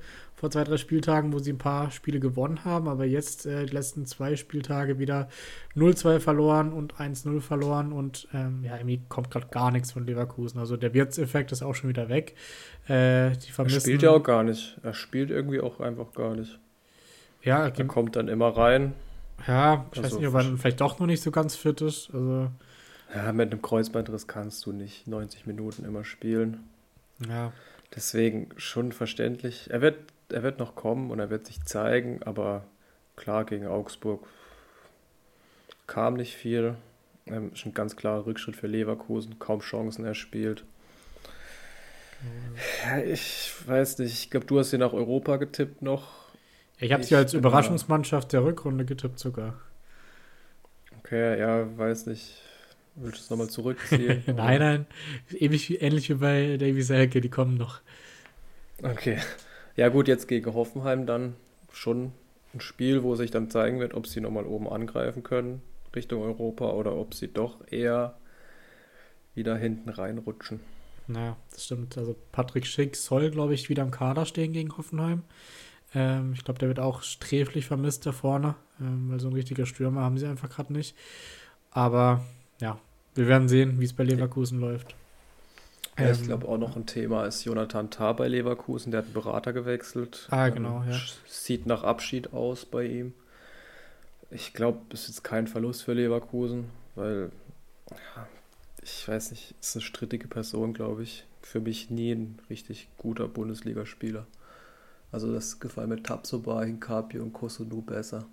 [0.44, 3.72] vor zwei, drei Spieltagen, wo sie ein paar Spiele gewonnen haben, aber jetzt äh, die
[3.72, 5.28] letzten zwei Spieltage wieder
[5.74, 10.58] 0-2 verloren und 1-0 verloren und ähm, ja, irgendwie kommt gerade gar nichts von Leverkusen.
[10.60, 12.34] Also der Wirtseffekt ist auch schon wieder weg.
[12.88, 14.78] Äh, die vermissen, er spielt ja auch gar nicht.
[14.82, 16.58] Er spielt irgendwie auch einfach gar nicht.
[17.42, 18.92] Ja, er kommt dann immer rein.
[19.46, 22.10] Ja, ich also, weiß nicht, ob er vielleicht doch noch nicht so ganz fit ist.
[22.12, 22.50] Also
[23.14, 26.68] ja, mit einem Kreuzbandriss kannst du nicht 90 Minuten immer spielen.
[27.28, 27.52] Ja.
[27.94, 29.70] Deswegen schon verständlich.
[29.70, 29.98] Er wird,
[30.30, 32.64] er wird noch kommen und er wird sich zeigen, aber
[33.16, 34.26] klar, gegen Augsburg
[35.86, 36.74] kam nicht viel.
[37.26, 40.64] Ähm, ist ein ganz klarer Rückschritt für Leverkusen, kaum Chancen erspielt.
[42.84, 46.23] Ja, ich weiß nicht, ich glaube, du hast sie nach Europa getippt noch.
[46.78, 49.54] Ich habe sie als Überraschungsmannschaft der Rückrunde getippt sogar.
[50.98, 52.40] Okay, ja, weiß nicht.
[52.96, 54.22] Willst du es nochmal zurückziehen?
[54.34, 54.86] nein, nein.
[55.32, 57.80] Ähnlich, ähnlich wie bei Davy Selke, die kommen noch.
[58.82, 59.18] Okay.
[59.76, 61.34] Ja, gut, jetzt gegen Hoffenheim dann
[61.72, 62.12] schon
[62.54, 65.62] ein Spiel, wo sich dann zeigen wird, ob sie nochmal oben angreifen können
[65.94, 68.16] Richtung Europa oder ob sie doch eher
[69.34, 70.60] wieder hinten reinrutschen.
[71.06, 71.98] Naja, das stimmt.
[71.98, 75.22] Also Patrick Schick soll, glaube ich, wieder im Kader stehen gegen Hoffenheim.
[75.94, 79.66] Ähm, ich glaube, der wird auch sträflich vermisst da vorne, ähm, weil so ein richtiger
[79.66, 80.96] Stürmer haben sie einfach gerade nicht.
[81.70, 82.24] Aber
[82.60, 82.78] ja,
[83.14, 84.94] wir werden sehen, wie es bei Leverkusen läuft.
[85.98, 89.04] Ja, ich ähm, glaube auch noch ein Thema ist Jonathan Tah bei Leverkusen, der hat
[89.06, 90.26] einen Berater gewechselt.
[90.30, 91.00] Ah, genau, ähm, ja.
[91.26, 93.12] Sieht nach Abschied aus bei ihm.
[94.30, 96.64] Ich glaube, es ist jetzt kein Verlust für Leverkusen,
[96.96, 97.30] weil
[97.90, 98.26] ja,
[98.82, 101.24] ich weiß nicht, ist eine strittige Person, glaube ich.
[101.42, 104.26] Für mich nie ein richtig guter Bundesligaspieler.
[105.14, 108.24] Also das gefällt mir Tapsoba, Hinkapi und Kosunu besser.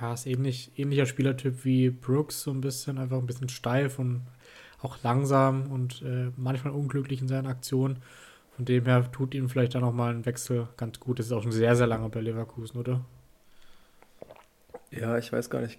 [0.00, 4.22] Ja, ist ähnlich, ähnlicher Spielertyp wie Brooks, so ein bisschen, einfach ein bisschen steif und
[4.82, 8.00] auch langsam und äh, manchmal unglücklich in seinen Aktionen.
[8.56, 11.20] Von dem her tut ihm vielleicht dann nochmal ein Wechsel ganz gut.
[11.20, 13.04] Das ist auch schon sehr, sehr lange bei Leverkusen, oder?
[14.90, 15.78] Ja, ich weiß gar nicht.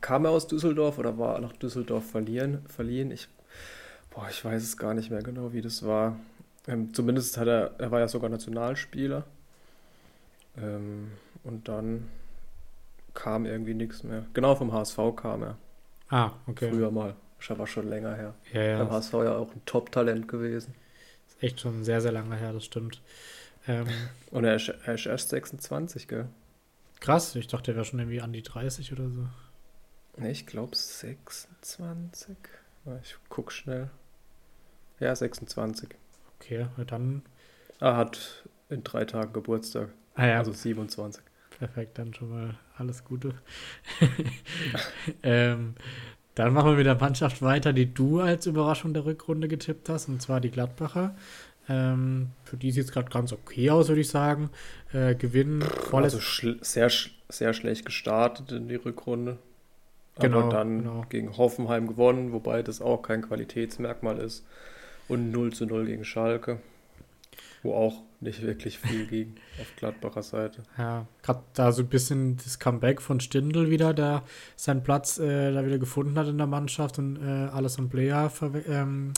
[0.00, 2.64] Kam er aus Düsseldorf oder war er nach Düsseldorf verliehen?
[2.68, 3.10] verliehen?
[3.10, 3.26] Ich,
[4.10, 6.20] boah, ich weiß es gar nicht mehr genau, wie das war.
[6.66, 9.24] Ähm, zumindest hat er, er war ja sogar Nationalspieler.
[10.56, 12.08] Ähm, und dann
[13.12, 14.24] kam irgendwie nichts mehr.
[14.34, 15.58] Genau vom HSV kam er.
[16.08, 16.70] Ah, okay.
[16.70, 17.14] Früher mal.
[17.46, 18.34] Das war schon länger her.
[18.52, 18.78] Ja, ja.
[18.78, 20.74] Beim HSV ja auch ein Top-Talent gewesen.
[21.28, 23.02] Ist echt schon sehr, sehr lange her, das stimmt.
[23.68, 23.86] Ähm,
[24.30, 26.28] Und er ist, er ist erst 26, gell?
[27.00, 29.26] Krass, ich dachte, er wäre schon irgendwie an die 30 oder so.
[30.16, 32.36] Ne, ich glaube 26.
[33.02, 33.90] Ich guck schnell.
[35.00, 35.88] Ja, 26.
[36.44, 37.22] Okay, dann.
[37.80, 39.88] Er hat in drei Tagen Geburtstag.
[40.14, 40.38] Ah ja.
[40.38, 41.22] Also 27.
[41.58, 43.34] Perfekt, dann schon mal alles Gute.
[45.22, 45.74] ähm,
[46.34, 50.08] dann machen wir mit der Mannschaft weiter, die du als Überraschung der Rückrunde getippt hast,
[50.08, 51.14] und zwar die Gladbacher.
[51.68, 54.50] Ähm, für die sieht es gerade ganz okay aus, würde ich sagen.
[54.92, 56.90] Äh, gewinnen Also schl sehr,
[57.28, 59.38] sehr schlecht gestartet in die Rückrunde.
[60.18, 61.06] Genau, aber dann genau.
[61.08, 64.44] gegen Hoffenheim gewonnen, wobei das auch kein Qualitätsmerkmal ist.
[65.08, 66.60] Und 0 zu 0 gegen Schalke
[67.64, 70.62] wo auch nicht wirklich viel ging auf Gladbacher Seite.
[70.78, 74.22] Ja, gerade da so ein bisschen das Comeback von Stindl wieder, der
[74.54, 78.30] seinen Platz äh, da wieder gefunden hat in der Mannschaft und äh, alles am Player
[78.68, 79.12] ähm,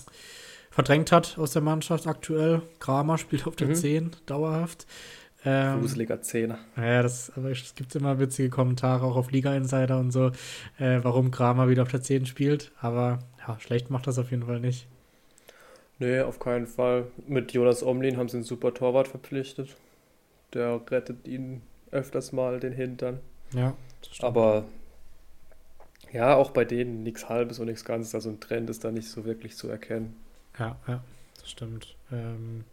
[0.70, 2.62] verdrängt hat aus der Mannschaft aktuell.
[2.79, 3.75] Kramer spielt auf der mhm.
[3.75, 4.87] 10 dauerhaft.
[5.44, 6.59] Ähm, Fuseliger Zehner.
[6.77, 10.29] Ja, das, aber es gibt immer witzige Kommentare auch auf Liga Insider und so,
[10.79, 12.72] äh, warum Kramer wieder auf der 10 spielt.
[12.81, 14.88] Aber ja, schlecht macht das auf jeden Fall nicht.
[15.99, 17.07] Nee, auf keinen Fall.
[17.27, 19.77] Mit Jonas Omlin haben sie einen super Torwart verpflichtet.
[20.53, 23.21] Der rettet ihnen öfters mal den Hintern.
[23.53, 23.75] Ja.
[24.21, 24.65] Aber
[26.13, 28.15] ja, auch bei denen nichts Halbes und nichts Ganzes.
[28.15, 30.17] Also ein Trend ist da nicht so wirklich zu erkennen.
[30.59, 31.03] Ja, ja,
[31.41, 31.97] das stimmt.
[32.13, 32.65] Ähm,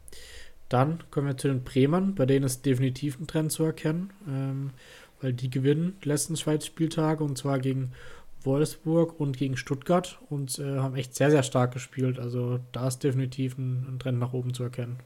[0.70, 4.72] dann kommen wir zu den Bremern, bei denen ist definitiv ein Trend zu erkennen, ähm,
[5.22, 7.92] weil die gewinnen die letzten zwei Spieltage und zwar gegen
[8.46, 12.20] Wolfsburg und gegen Stuttgart und äh, haben echt sehr, sehr stark gespielt.
[12.20, 15.00] Also da ist definitiv ein, ein Trend nach oben zu erkennen.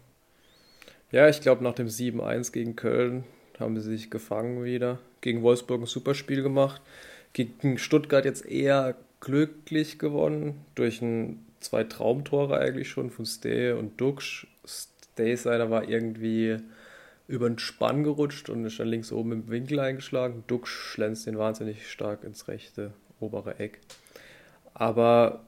[1.11, 3.23] Ja, ich glaube, nach dem 7-1 gegen Köln
[3.59, 4.99] haben sie sich gefangen wieder.
[5.21, 6.81] Gegen Wolfsburg ein super Spiel gemacht.
[7.33, 13.99] Gegen Stuttgart jetzt eher glücklich gewonnen durch ein, zwei Traumtore eigentlich schon von Stay und
[13.99, 14.47] Dux.
[14.65, 16.57] Stay seiner war irgendwie
[17.27, 20.43] über den Spann gerutscht und ist dann links oben im Winkel eingeschlagen.
[20.47, 23.79] Dux schlänzt den wahnsinnig stark ins rechte obere Eck.
[24.73, 25.41] Aber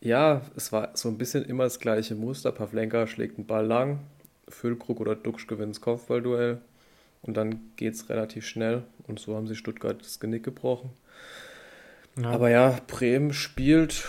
[0.00, 2.52] ja, es war so ein bisschen immer das gleiche Muster.
[2.52, 4.00] Pavlenka schlägt einen Ball lang,
[4.48, 6.58] Füllkrug oder Dux gewinnt das Kopfballduell
[7.22, 10.90] und dann geht es relativ schnell und so haben sie Stuttgart das Genick gebrochen.
[12.20, 12.30] Ja.
[12.30, 14.04] Aber ja, Bremen spielt,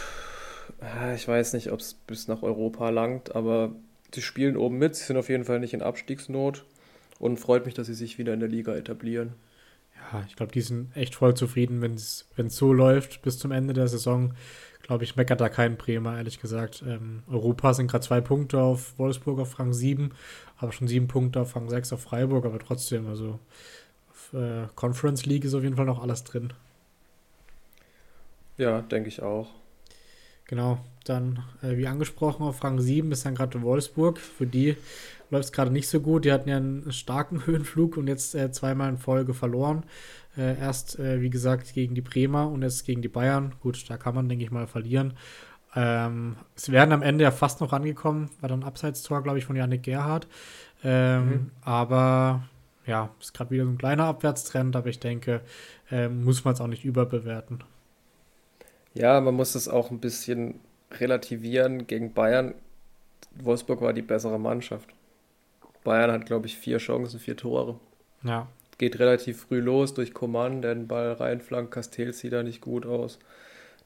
[1.16, 3.72] ich weiß nicht, ob es bis nach Europa langt, aber
[4.14, 6.66] sie spielen oben mit, sie sind auf jeden Fall nicht in Abstiegsnot
[7.20, 9.34] und freut mich, dass sie sich wieder in der Liga etablieren.
[10.12, 13.74] Ja, ich glaube, die sind echt voll zufrieden, wenn es so läuft bis zum Ende
[13.74, 14.34] der Saison.
[14.82, 16.84] Glaube ich, meckert da kein Bremer, ehrlich gesagt.
[16.88, 20.12] Ähm, Europa sind gerade zwei Punkte auf Wolfsburg auf Rang 7,
[20.58, 23.40] aber schon sieben Punkte auf Rang 6 auf Freiburg, aber trotzdem, also
[24.12, 26.54] auf, äh, Conference League ist auf jeden Fall noch alles drin.
[28.58, 29.50] Ja, denke ich auch.
[30.48, 34.20] Genau, dann, äh, wie angesprochen, auf Rang 7 ist dann gerade Wolfsburg.
[34.20, 34.76] Für die
[35.30, 36.26] läuft es gerade nicht so gut.
[36.26, 39.84] Die hatten ja einen starken Höhenflug und jetzt äh, zweimal in Folge verloren.
[40.38, 43.56] Äh, erst, äh, wie gesagt, gegen die Bremer und jetzt gegen die Bayern.
[43.62, 45.14] Gut, da kann man, denke ich mal, verlieren.
[45.76, 49.56] Ähm, es werden am Ende ja fast noch rangekommen, war dann Abseitstor, glaube ich, von
[49.56, 50.28] Janik Gerhardt.
[50.84, 51.52] Ähm, mhm.
[51.62, 52.44] Aber
[52.86, 55.42] ja, ist gerade wieder so ein kleiner Abwärtstrend, aber ich denke,
[55.92, 57.64] ähm, muss man es auch nicht überbewerten.
[58.96, 60.60] Ja, man muss es auch ein bisschen
[60.92, 61.86] relativieren.
[61.86, 62.56] Gegen Bayern,
[63.36, 64.90] Wolfsburg war die bessere Mannschaft.
[65.84, 67.80] Bayern hat, glaube ich, vier Chancen, vier Tore.
[68.24, 68.48] Ja.
[68.78, 71.72] Geht relativ früh los durch Coman, der den Ball reinflankt.
[71.72, 73.20] Castells sieht da nicht gut aus.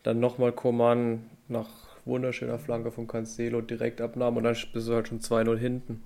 [0.04, 1.68] Dann nochmal Coman nach
[2.06, 6.04] wunderschöner Flanke von Cancelo direkt abnahm und dann bist du halt schon 2-0 hinten.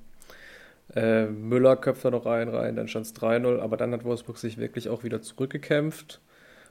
[0.96, 4.38] Äh, Müller köpft da noch einen rein, dann stand es 3-0, aber dann hat Wolfsburg
[4.38, 6.20] sich wirklich auch wieder zurückgekämpft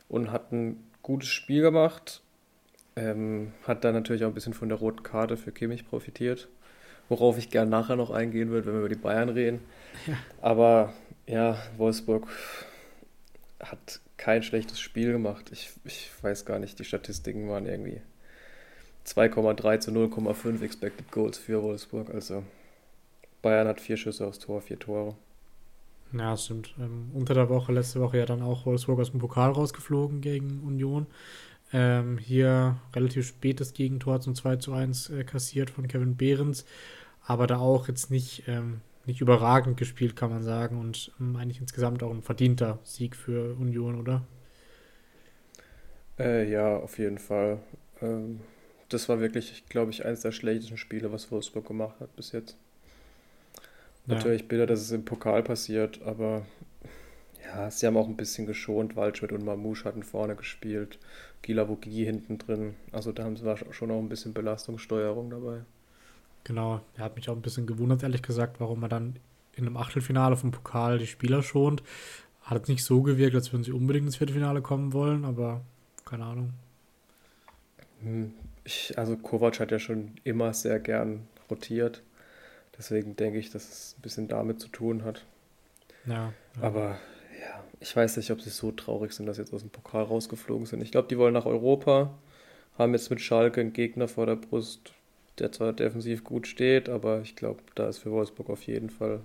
[0.08, 2.22] und hat ein gutes Spiel gemacht.
[2.94, 6.48] Ähm, hat dann natürlich auch ein bisschen von der roten Karte für Kimmich profitiert
[7.12, 9.60] worauf ich gerne nachher noch eingehen würde, wenn wir über die Bayern reden.
[10.06, 10.16] Ja.
[10.40, 10.92] Aber
[11.26, 12.26] ja, Wolfsburg
[13.60, 15.50] hat kein schlechtes Spiel gemacht.
[15.52, 18.00] Ich, ich weiß gar nicht, die Statistiken waren irgendwie
[19.06, 22.08] 2,3 zu 0,5 Expected Goals für Wolfsburg.
[22.14, 22.44] Also
[23.42, 25.14] Bayern hat vier Schüsse aufs Tor, vier Tore.
[26.12, 26.74] Ja, stimmt.
[26.78, 30.60] Ähm, unter der Woche, letzte Woche ja dann auch Wolfsburg aus dem Pokal rausgeflogen gegen
[30.60, 31.06] Union.
[31.72, 36.66] Ähm, hier relativ spätes Gegentor zum 2 zu 1 äh, kassiert von Kevin Behrens
[37.24, 40.78] aber da auch jetzt nicht, ähm, nicht überragend gespielt, kann man sagen.
[40.78, 44.26] Und ähm, eigentlich insgesamt auch ein verdienter Sieg für Union, oder?
[46.18, 47.58] Äh, ja, auf jeden Fall.
[48.00, 48.40] Ähm,
[48.88, 52.56] das war wirklich, glaube ich, eines der schlechtesten Spiele, was Wolfsburg gemacht hat bis jetzt.
[54.06, 56.44] Natürlich bitter, dass es im Pokal passiert, aber
[57.44, 58.96] ja, sie haben auch ein bisschen geschont.
[58.96, 60.98] Waldschmidt und Mamouche hatten vorne gespielt.
[61.42, 62.74] Gila Vogie hinten drin.
[62.90, 65.60] Also da haben sie schon auch ein bisschen Belastungssteuerung dabei.
[66.44, 69.16] Genau, er hat mich auch ein bisschen gewundert, ehrlich gesagt, warum er dann
[69.54, 71.82] in einem Achtelfinale vom Pokal die Spieler schont.
[72.42, 75.62] Hat jetzt nicht so gewirkt, als würden sie unbedingt ins Viertelfinale kommen wollen, aber
[76.04, 76.52] keine Ahnung.
[78.02, 78.32] Hm,
[78.64, 82.02] ich, also Kovac hat ja schon immer sehr gern rotiert.
[82.76, 85.24] Deswegen denke ich, dass es ein bisschen damit zu tun hat.
[86.06, 86.32] Ja.
[86.56, 86.62] ja.
[86.62, 86.98] Aber
[87.40, 90.04] ja, ich weiß nicht, ob sie so traurig sind, dass sie jetzt aus dem Pokal
[90.04, 90.82] rausgeflogen sind.
[90.82, 92.14] Ich glaube, die wollen nach Europa,
[92.78, 94.92] haben jetzt mit Schalke einen Gegner vor der Brust,
[95.38, 99.20] der zwar defensiv gut steht, aber ich glaube, da ist für Wolfsburg auf jeden Fall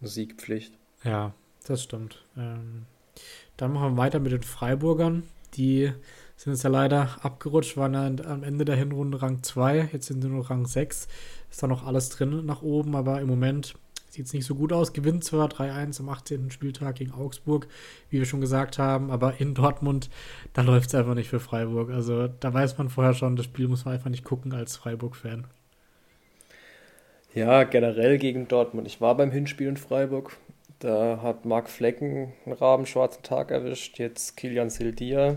[0.00, 0.74] eine Siegpflicht.
[1.04, 1.34] Ja,
[1.66, 2.24] das stimmt.
[2.36, 2.86] Ähm,
[3.56, 5.24] dann machen wir weiter mit den Freiburgern.
[5.54, 5.92] Die
[6.36, 10.22] sind jetzt ja leider abgerutscht, waren ja am Ende der Hinrunde Rang 2, jetzt sind
[10.22, 11.08] sie nur Rang 6.
[11.50, 13.74] Ist da noch alles drin nach oben, aber im Moment
[14.10, 14.92] sieht es nicht so gut aus.
[14.92, 16.50] Gewinnt zwar 3-1 am 18.
[16.50, 17.68] Spieltag gegen Augsburg,
[18.10, 20.10] wie wir schon gesagt haben, aber in Dortmund,
[20.52, 21.90] da läuft es einfach nicht für Freiburg.
[21.90, 25.46] Also da weiß man vorher schon, das Spiel muss man einfach nicht gucken als Freiburg-Fan.
[27.34, 28.86] Ja, generell gegen Dortmund.
[28.86, 30.36] Ich war beim Hinspiel in Freiburg.
[30.78, 35.36] Da hat Marc Flecken einen rabenschwarzen Tag erwischt, jetzt Kilian Sildia.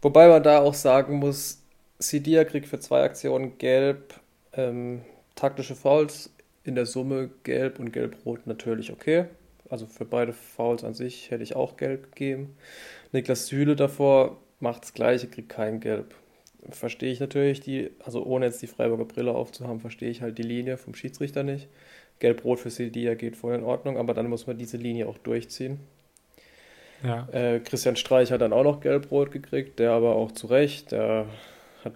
[0.00, 1.62] Wobei man da auch sagen muss,
[1.98, 4.14] Sildia kriegt für zwei Aktionen gelb,
[4.54, 5.02] ähm,
[5.34, 6.30] taktische Fouls
[6.64, 9.26] in der Summe gelb und gelb-rot natürlich okay.
[9.68, 12.56] Also für beide Fouls an sich hätte ich auch gelb gegeben.
[13.12, 16.14] Niklas Süle davor macht das gleiche, kriegt kein Gelb.
[16.70, 20.44] verstehe ich natürlich die, also ohne jetzt die Freiburger Brille aufzuhaben, verstehe ich halt die
[20.44, 21.68] Linie vom Schiedsrichter nicht.
[22.20, 25.80] Gelb-Rot für Sildia geht voll in Ordnung, aber dann muss man diese Linie auch durchziehen.
[27.02, 27.28] Ja.
[27.32, 31.26] Äh, Christian Streich hat dann auch noch Gelb-Rot gekriegt, der aber auch zu Recht, der
[31.84, 31.94] hat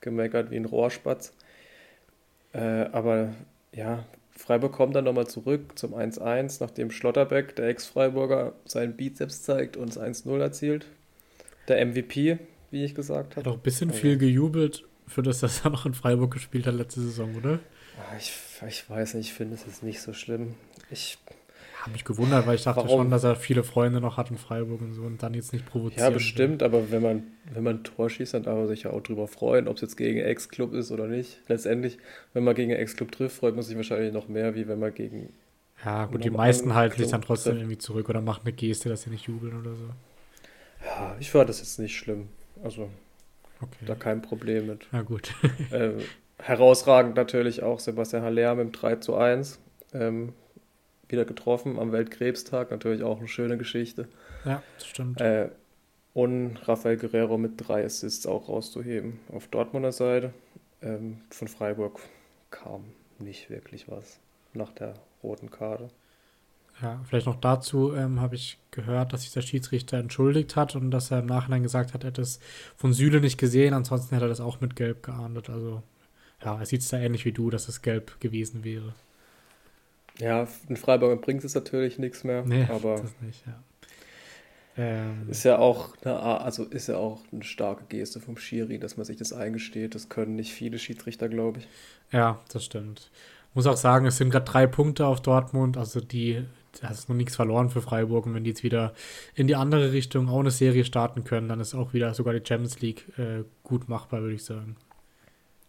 [0.00, 1.34] gemeckert wie ein Rohrspatz.
[2.58, 3.34] Äh, aber
[3.72, 9.76] ja, Freiburg kommt dann nochmal zurück zum 1-1, nachdem Schlotterbeck, der Ex-Freiburger, seinen Bizeps zeigt
[9.76, 10.86] und das 1-0 erzielt.
[11.68, 12.38] Der MVP,
[12.70, 13.46] wie ich gesagt habe.
[13.46, 16.74] Hat auch ein bisschen viel gejubelt für das, dass er noch in Freiburg gespielt hat
[16.74, 17.60] letzte Saison, oder?
[17.98, 18.32] Ah, ich,
[18.66, 20.54] ich weiß nicht, ich finde es jetzt nicht so schlimm.
[20.90, 21.18] Ich
[21.82, 23.02] habe mich gewundert, weil ich dachte Warum?
[23.02, 25.66] schon, dass er viele Freunde noch hat in Freiburg und so und dann jetzt nicht
[25.66, 26.00] provoziert.
[26.00, 26.66] Ja, bestimmt, will.
[26.66, 29.28] aber wenn man, wenn man ein Tor schießt, dann darf man sich ja auch drüber
[29.28, 31.40] freuen, ob es jetzt gegen Ex-Club ist oder nicht.
[31.48, 31.98] Letztendlich,
[32.32, 35.32] wenn man gegen Ex-Club trifft, freut man sich wahrscheinlich noch mehr, wie wenn man gegen.
[35.84, 37.62] Ja, gut, die meisten halten sich dann trotzdem trifft.
[37.62, 39.84] irgendwie zurück oder machen eine Geste, dass sie nicht jubeln oder so.
[40.84, 42.28] Ja, ich fand das jetzt nicht schlimm.
[42.62, 42.90] Also,
[43.60, 43.84] okay.
[43.86, 44.86] da kein Problem mit.
[44.90, 45.32] Na gut.
[45.70, 45.90] äh,
[46.42, 49.60] herausragend natürlich auch Sebastian Haller mit dem 3 zu 1.
[49.94, 50.32] Ähm,
[51.08, 54.08] wieder getroffen am Weltkrebstag, natürlich auch eine schöne Geschichte.
[54.44, 55.20] Ja, das stimmt.
[55.20, 55.48] Äh,
[56.14, 59.20] und Rafael Guerrero mit drei Assists auch rauszuheben.
[59.32, 60.32] Auf Dortmunder Seite
[60.82, 62.00] ähm, von Freiburg
[62.50, 62.84] kam
[63.18, 64.18] nicht wirklich was
[64.52, 65.88] nach der roten Karte.
[66.80, 70.92] Ja, vielleicht noch dazu ähm, habe ich gehört, dass sich der Schiedsrichter entschuldigt hat und
[70.92, 72.38] dass er im Nachhinein gesagt hat, er hätte es
[72.76, 75.50] von Süle nicht gesehen, ansonsten hätte er das auch mit Gelb geahndet.
[75.50, 75.82] Also
[76.44, 78.94] ja, er sieht es da ähnlich wie du, dass es Gelb gewesen wäre.
[80.18, 82.44] Ja, in Freiburg bringt es natürlich nichts mehr.
[82.44, 83.54] Nee, aber das nicht, ja.
[84.76, 88.96] Ähm, ist ja auch eine, also ist ja auch eine starke Geste vom Schiri, dass
[88.96, 89.94] man sich das eingesteht.
[89.96, 91.68] Das können nicht viele Schiedsrichter, glaube ich.
[92.12, 93.10] Ja, das stimmt.
[93.54, 96.44] Muss auch sagen, es sind gerade drei Punkte auf Dortmund, also die,
[96.80, 98.26] da ist noch nichts verloren für Freiburg.
[98.26, 98.94] Und wenn die jetzt wieder
[99.34, 102.46] in die andere Richtung auch eine Serie starten können, dann ist auch wieder sogar die
[102.46, 104.76] Champions League äh, gut machbar, würde ich sagen.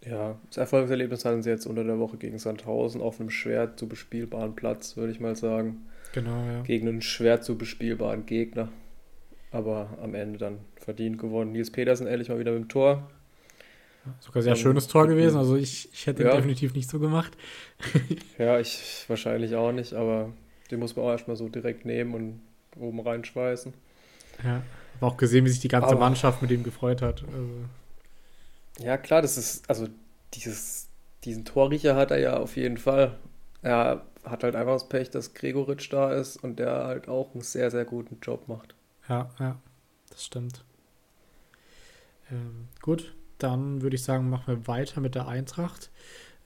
[0.10, 3.88] Ja, das Erfolgserlebnis hatten sie jetzt unter der Woche gegen Sandhausen auf einem schwer zu
[3.88, 5.86] bespielbaren Platz, würde ich mal sagen.
[6.13, 6.62] Genau, ja.
[6.63, 8.69] Gegen einen schwer zu bespielbaren Gegner.
[9.52, 11.52] Aber am Ende dann verdient gewonnen.
[11.52, 13.10] Nils Petersen ehrlich mal wieder mit dem Tor.
[14.19, 15.38] Sogar sehr schönes Tor gewesen.
[15.38, 16.36] Also ich, ich hätte ja.
[16.36, 17.38] definitiv nicht so gemacht.
[18.39, 20.34] ja, ich wahrscheinlich auch nicht, aber
[20.72, 22.39] den muss man auch erstmal so direkt nehmen und
[22.80, 23.74] oben reinschweißen.
[24.43, 24.63] Ja,
[24.95, 27.24] habe auch gesehen, wie sich die ganze aber, Mannschaft mit ihm gefreut hat.
[27.24, 27.50] Also.
[28.82, 29.88] Ja, klar, das ist, also
[30.34, 30.88] dieses,
[31.24, 33.18] diesen Torriecher hat er ja auf jeden Fall.
[33.62, 37.42] Er hat halt einfach das Pech, dass Gregoritsch da ist und der halt auch einen
[37.42, 38.76] sehr, sehr guten Job macht.
[39.08, 39.60] Ja, ja,
[40.10, 40.63] das stimmt.
[42.32, 45.89] Ähm, gut, dann würde ich sagen, machen wir weiter mit der Eintracht.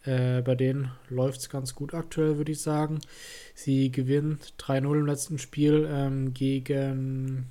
[0.06, 3.00] Äh, bei denen läuft es ganz gut aktuell, würde ich sagen.
[3.56, 7.48] Sie gewinnt 3-0 im letzten Spiel ähm, gegen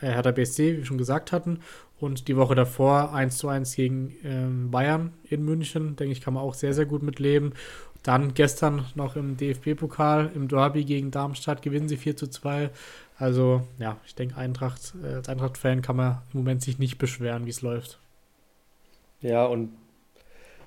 [0.00, 1.60] äh, Hertha BSC, wie wir schon gesagt hatten.
[1.98, 5.96] Und die Woche davor 1 zu 1 gegen ähm, Bayern in München.
[5.96, 7.54] Denke ich, kann man auch sehr, sehr gut mitleben.
[8.02, 12.70] Dann gestern noch im DFB-Pokal, im Derby gegen Darmstadt gewinnen sie 4 zu 2.
[13.18, 17.46] Also, ja, ich denke, Eintracht, äh, als Eintracht-Fan kann man im Moment sich nicht beschweren,
[17.46, 17.98] wie es läuft.
[19.20, 19.70] Ja, und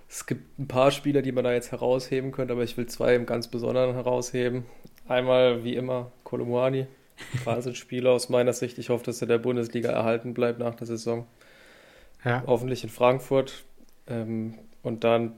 [0.10, 3.14] es gibt ein paar Spieler, die man da jetzt herausheben könnte, aber ich will zwei
[3.14, 4.66] im ganz Besonderen herausheben.
[5.08, 6.88] Einmal, wie immer, Kolumani,
[7.44, 8.78] Wahnsinnsspieler aus meiner Sicht.
[8.78, 11.28] Ich hoffe, dass er der Bundesliga erhalten bleibt nach der Saison.
[12.24, 12.44] Ja.
[12.46, 13.64] Hoffentlich in Frankfurt.
[14.08, 15.34] Ähm, und dann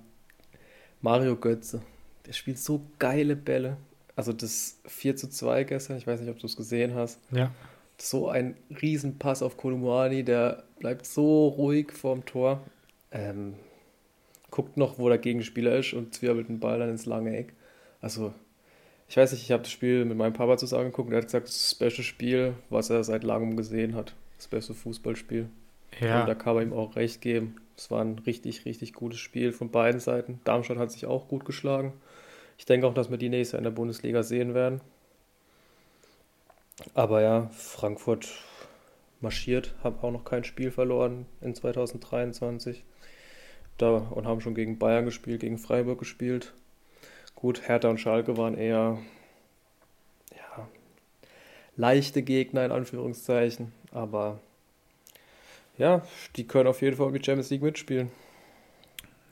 [1.02, 1.82] Mario Götze.
[2.26, 3.78] Der spielt so geile Bälle.
[4.16, 7.20] Also das 4 zu 2 gestern, ich weiß nicht, ob du es gesehen hast.
[7.32, 7.52] Ja.
[7.98, 12.62] So ein Riesenpass auf Kolumani, der bleibt so ruhig vorm Tor.
[13.12, 13.56] Ähm,
[14.50, 17.54] guckt noch, wo der Gegenspieler ist und zwirbelt den Ball dann ins lange Eck.
[18.02, 18.34] Also
[19.12, 21.26] ich weiß nicht, ich habe das Spiel mit meinem Papa zusammen geguckt und er hat
[21.26, 24.16] gesagt, das ist das beste Spiel, was er seit langem gesehen hat.
[24.38, 25.50] Das beste Fußballspiel.
[26.00, 26.22] Ja.
[26.22, 27.58] Und da kann man ihm auch recht geben.
[27.76, 30.40] Es war ein richtig, richtig gutes Spiel von beiden Seiten.
[30.46, 31.92] Darmstadt hat sich auch gut geschlagen.
[32.58, 34.80] Ich denke auch, dass wir die nächste in der Bundesliga sehen werden.
[36.94, 38.30] Aber ja, Frankfurt
[39.20, 42.86] marschiert, haben auch noch kein Spiel verloren in 2023.
[43.78, 46.54] Da, und haben schon gegen Bayern gespielt, gegen Freiburg gespielt.
[47.36, 49.00] Gut, Hertha und Schalke waren eher
[50.32, 50.68] ja,
[51.76, 54.40] leichte Gegner in Anführungszeichen, aber
[55.78, 56.04] ja,
[56.36, 58.12] die können auf jeden Fall um Champions League mitspielen.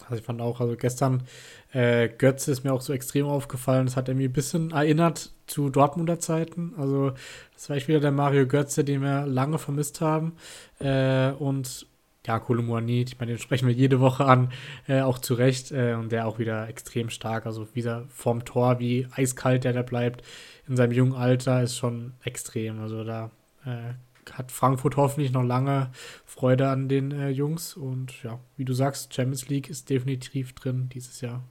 [0.09, 1.23] Also ich fand auch, also gestern
[1.71, 3.85] äh, Götze ist mir auch so extrem aufgefallen.
[3.85, 6.73] Das hat er mir ein bisschen erinnert zu Dortmunder Zeiten.
[6.77, 7.11] Also
[7.53, 10.35] das war ich wieder der Mario Götze, den wir lange vermisst haben.
[10.79, 11.85] Äh, und
[12.29, 14.51] ja, Kolumani, ich meine, den sprechen wir jede Woche an,
[14.87, 15.71] äh, auch zu Recht.
[15.71, 17.47] Äh, und der auch wieder extrem stark.
[17.47, 20.23] Also wieder vorm Tor, wie eiskalt der da bleibt
[20.67, 22.81] in seinem jungen Alter, ist schon extrem.
[22.81, 23.31] Also da
[23.65, 23.93] äh,
[24.31, 25.89] hat Frankfurt hoffentlich noch lange
[26.23, 27.75] Freude an den äh, Jungs.
[27.75, 31.41] Und ja, wie du sagst, Champions League ist definitiv drin dieses Jahr.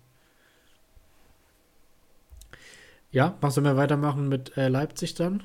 [3.10, 5.42] Ja, machst du mehr weitermachen mit äh, Leipzig dann?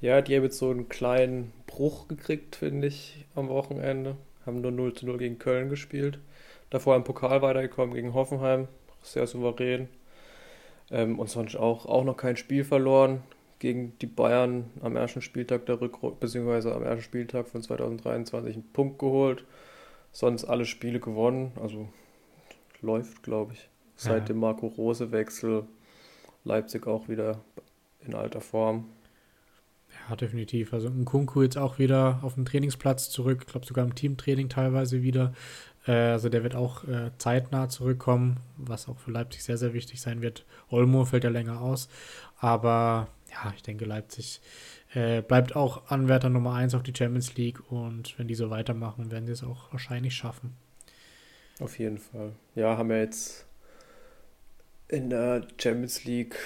[0.00, 4.16] Ja, die haben jetzt so einen kleinen Bruch gekriegt, finde ich, am Wochenende.
[4.46, 6.20] Haben nur 0 zu 0 gegen Köln gespielt.
[6.70, 8.68] Davor im Pokal weitergekommen gegen Hoffenheim.
[9.02, 9.88] Sehr souverän.
[10.90, 13.22] Ähm, und sonst auch, auch noch kein Spiel verloren
[13.58, 18.72] gegen die Bayern am ersten Spieltag der Rückrunde, beziehungsweise am ersten Spieltag von 2023 einen
[18.72, 19.44] Punkt geholt.
[20.12, 21.52] Sonst alle Spiele gewonnen.
[21.60, 21.88] Also
[22.80, 23.68] läuft, glaube ich.
[23.96, 24.24] Seit ja.
[24.26, 25.64] dem Marco Rose-Wechsel
[26.44, 27.40] Leipzig auch wieder
[28.06, 28.86] in alter Form.
[30.16, 30.72] Definitiv.
[30.72, 33.42] Also ein Kunku jetzt auch wieder auf dem Trainingsplatz zurück.
[33.46, 35.32] Ich glaube sogar im Teamtraining teilweise wieder.
[35.86, 40.00] Äh, also der wird auch äh, zeitnah zurückkommen, was auch für Leipzig sehr, sehr wichtig
[40.00, 40.44] sein wird.
[40.70, 41.88] Olmo fällt ja länger aus.
[42.38, 44.40] Aber ja, ich denke, Leipzig
[44.94, 47.70] äh, bleibt auch Anwärter Nummer 1 auf die Champions League.
[47.70, 50.56] Und wenn die so weitermachen, werden sie es auch wahrscheinlich schaffen.
[51.60, 52.32] Auf jeden Fall.
[52.54, 53.46] Ja, haben wir jetzt
[54.86, 56.36] in der Champions League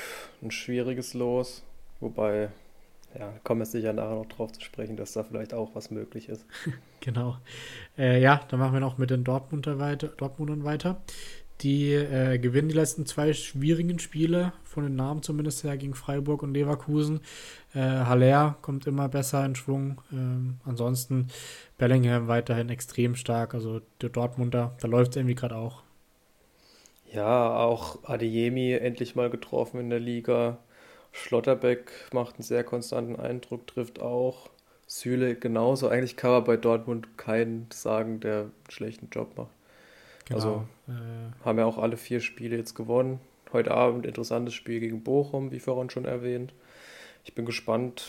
[0.41, 1.63] ein schwieriges Los.
[2.01, 2.51] Wobei
[3.19, 6.29] ja, kommen wir sicher nachher noch drauf zu sprechen, dass da vielleicht auch was möglich
[6.29, 6.47] ist.
[7.01, 7.37] genau.
[7.99, 11.03] Äh, ja, dann machen wir noch mit den Dortmunder weiter, Dortmundern weiter.
[11.61, 16.43] Die äh, gewinnen die letzten zwei schwierigen Spiele, von den Namen zumindest her, gegen Freiburg
[16.43, 17.21] und Leverkusen.
[17.75, 20.01] Äh, Haller kommt immer besser in Schwung.
[20.11, 21.29] Ähm, ansonsten
[21.79, 23.55] Bellingham weiterhin extrem stark.
[23.55, 25.83] Also der Dortmunder, da läuft es irgendwie gerade auch.
[27.13, 30.59] Ja, auch Adeyemi endlich mal getroffen in der Liga.
[31.13, 34.51] Schlotterbeck macht einen sehr konstanten Eindruck, trifft auch.
[34.87, 35.89] Süle genauso.
[35.89, 39.51] Eigentlich kann man bei Dortmund keinen sagen, der einen schlechten Job macht.
[40.27, 40.37] Genau.
[40.37, 43.21] Also äh, haben ja auch alle vier Spiele jetzt gewonnen.
[43.53, 46.53] Heute Abend interessantes Spiel gegen Bochum, wie vorhin schon erwähnt.
[47.25, 48.07] Ich bin gespannt,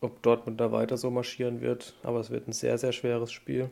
[0.00, 1.94] ob Dortmund da weiter so marschieren wird.
[2.02, 3.70] Aber es wird ein sehr, sehr schweres Spiel.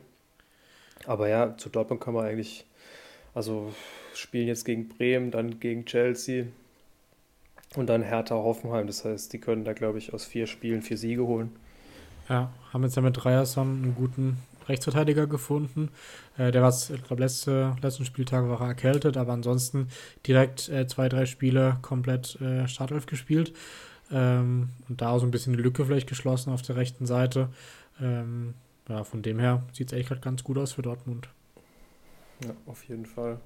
[1.05, 2.65] Aber ja, zu Dortmund kann man eigentlich,
[3.33, 3.73] also
[4.13, 6.45] spielen jetzt gegen Bremen, dann gegen Chelsea.
[7.75, 8.87] Und dann Hertha Hoffenheim.
[8.87, 11.51] Das heißt, die können da, glaube ich, aus vier Spielen vier Siege holen.
[12.27, 15.89] Ja, haben jetzt ja mit Dreierson einen guten Rechtsverteidiger gefunden.
[16.37, 19.87] Äh, der war, ich glaube, letzte, letzten Spieltag war er erkältet, aber ansonsten
[20.27, 23.53] direkt äh, zwei, drei Spiele komplett äh, Startelf gespielt.
[24.11, 27.49] Ähm, und da auch so ein bisschen die Lücke vielleicht geschlossen auf der rechten Seite.
[28.01, 28.53] Ähm,
[28.89, 31.29] ja, von dem her sieht es eigentlich gerade ganz gut aus für Dortmund.
[32.43, 33.39] Ja, auf jeden Fall.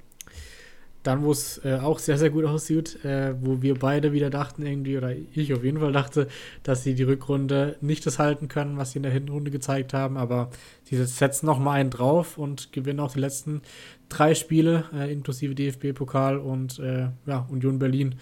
[1.06, 4.66] Dann, wo es äh, auch sehr, sehr gut aussieht, äh, wo wir beide wieder dachten
[4.66, 6.28] irgendwie, oder ich auf jeden Fall dachte,
[6.64, 10.18] dass sie die Rückrunde nicht das halten können, was sie in der Hinrunde gezeigt haben,
[10.18, 10.50] aber
[10.84, 13.62] sie setzen nochmal einen drauf und gewinnen auch die letzten
[14.10, 18.16] drei Spiele, äh, inklusive DFB-Pokal und äh, ja, Union Berlin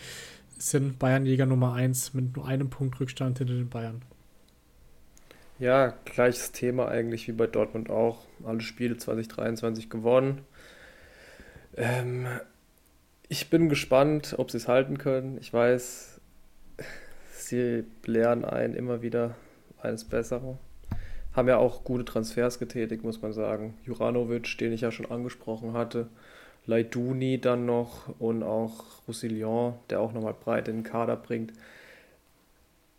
[0.58, 4.02] sind Bayernjäger Nummer 1 mit nur einem Punkt Rückstand hinter den Bayern.
[5.58, 8.26] Ja, gleiches Thema eigentlich wie bei Dortmund auch.
[8.44, 10.42] Alle Spiele 2023 gewonnen.
[11.78, 12.28] Ähm,
[13.34, 15.40] ich bin gespannt, ob sie es halten können.
[15.42, 16.22] Ich weiß,
[17.32, 19.34] sie lernen einen immer wieder
[19.82, 20.60] eines Besseren.
[21.36, 23.74] Haben ja auch gute Transfers getätigt, muss man sagen.
[23.86, 26.10] Juranovic, den ich ja schon angesprochen hatte.
[26.68, 31.54] Leiduni dann noch und auch Roussillon, der auch nochmal breit in den Kader bringt.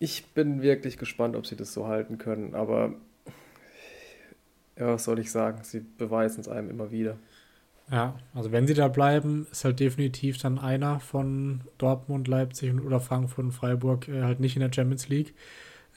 [0.00, 2.94] Ich bin wirklich gespannt, ob sie das so halten können, aber
[4.76, 5.60] ja, was soll ich sagen?
[5.62, 7.18] Sie beweisen es einem immer wieder.
[7.90, 12.98] Ja, also wenn sie da bleiben, ist halt definitiv dann einer von Dortmund, Leipzig oder
[12.98, 15.34] Frankfurt und Freiburg äh, halt nicht in der Champions League,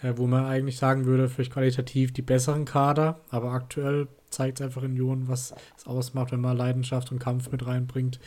[0.01, 4.65] äh, wo man eigentlich sagen würde, vielleicht qualitativ die besseren Kader, aber aktuell zeigt es
[4.65, 8.19] einfach in Union, was es ausmacht, wenn man Leidenschaft und Kampf mit reinbringt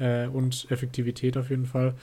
[0.00, 1.94] äh, und Effektivität auf jeden Fall.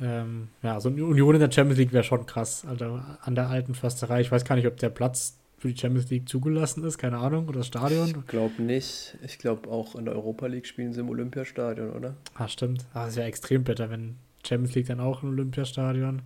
[0.00, 3.74] Ähm, ja, also Union in der Champions League wäre schon krass, also an der alten
[3.74, 4.22] Försterei.
[4.22, 7.48] Ich weiß gar nicht, ob der Platz für die Champions League zugelassen ist, keine Ahnung,
[7.48, 8.08] oder das Stadion.
[8.08, 9.16] Ich glaube nicht.
[9.24, 12.14] Ich glaube auch in der Europa League spielen sie im Olympiastadion, oder?
[12.34, 12.84] Ah, stimmt.
[12.92, 16.22] Ah, das ist ja extrem bitter, wenn Champions League dann auch im Olympiastadion.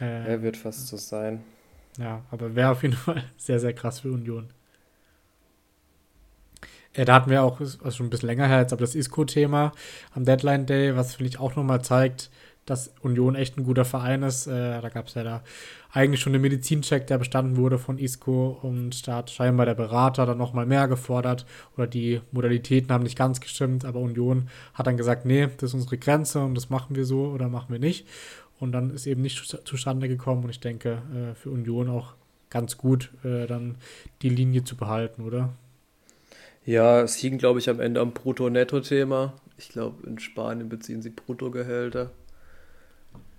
[0.00, 1.42] Äh, er wird fast so sein.
[1.98, 4.48] Ja, aber wäre auf jeden Fall sehr, sehr krass für Union.
[6.96, 9.72] Ja, da hatten wir auch, also schon ein bisschen länger her, jetzt aber das ISCO-Thema
[10.14, 12.30] am Deadline Day, was finde ich auch nochmal zeigt,
[12.70, 14.46] dass Union echt ein guter Verein ist.
[14.46, 15.42] Äh, da gab es ja da
[15.92, 20.26] eigentlich schon einen Medizincheck, der bestanden wurde von ISCO und da hat scheinbar der Berater
[20.26, 21.46] dann nochmal mehr gefordert
[21.76, 25.74] oder die Modalitäten haben nicht ganz gestimmt, aber Union hat dann gesagt, nee, das ist
[25.74, 28.06] unsere Grenze und das machen wir so oder machen wir nicht.
[28.60, 32.14] Und dann ist eben nicht zustande gekommen und ich denke, äh, für Union auch
[32.50, 33.76] ganz gut, äh, dann
[34.22, 35.50] die Linie zu behalten, oder?
[36.64, 39.32] Ja, es hing, glaube ich, am Ende am Brutto-Netto-Thema.
[39.56, 42.10] Ich glaube, in Spanien beziehen sie Bruttogehälter.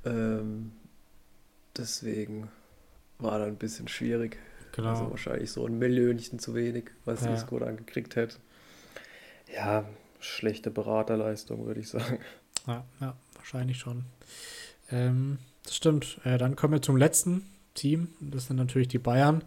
[0.06, 0.72] Ähm,
[1.78, 2.50] deswegen,
[3.20, 4.38] war dann ein bisschen schwierig.
[4.72, 4.90] Genau.
[4.90, 7.34] Also wahrscheinlich so ein Millionchen zu wenig, was Ja.
[7.34, 8.38] Isco dann gekriegt hätte.
[9.54, 9.86] Ja,
[10.20, 12.20] schlechte Beraterleistung, würde ich sagen.
[12.68, 14.06] Ja, ja, wahrscheinlich schon.
[14.92, 16.20] Ähm, das stimmt.
[16.24, 18.10] Äh, dann kommen wir zum letzten Team.
[18.20, 19.44] Das sind natürlich die Bayern.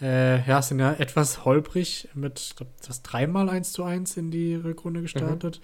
[0.00, 4.30] Äh, ja, sind ja etwas holprig mit, ich glaube, das dreimal 1 zu 1 in
[4.30, 5.60] die Rückrunde gestartet.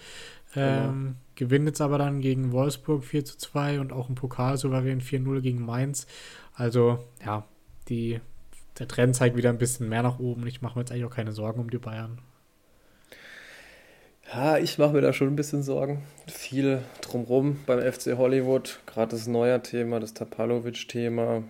[0.54, 5.00] Ähm, Gewinnen jetzt aber dann gegen Wolfsburg 4 zu 2 und auch im Pokal souverän
[5.00, 6.06] 4-0 gegen Mainz.
[6.54, 7.44] Also, ja,
[7.88, 8.20] die,
[8.78, 10.46] der Trend zeigt wieder ein bisschen mehr nach oben.
[10.46, 12.18] Ich mache mir jetzt eigentlich auch keine Sorgen um die Bayern.
[14.32, 16.04] Ja, ich mache mir da schon ein bisschen Sorgen.
[16.28, 18.78] Viel drumrum beim FC Hollywood.
[18.86, 21.42] Gerade das neue Thema, das Tapalovic-Thema.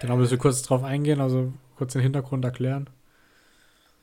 [0.00, 2.90] Genau, willst du kurz drauf eingehen, also kurz den Hintergrund erklären?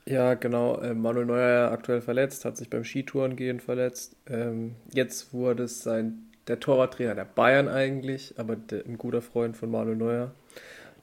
[0.08, 0.80] Ja, genau.
[0.82, 4.16] äh, Manuel Neuer aktuell verletzt, hat sich beim Skitourengehen verletzt.
[4.28, 9.72] Ähm, jetzt wurde es sein, der Torwarttrainer der Bayern eigentlich, aber ein guter Freund von
[9.72, 10.32] Manuel Neuer,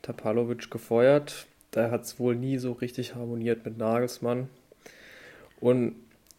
[0.03, 1.47] Tapalovic, gefeuert.
[1.73, 4.49] Da hat es wohl nie so richtig harmoniert mit Nagelsmann.
[5.59, 5.97] Und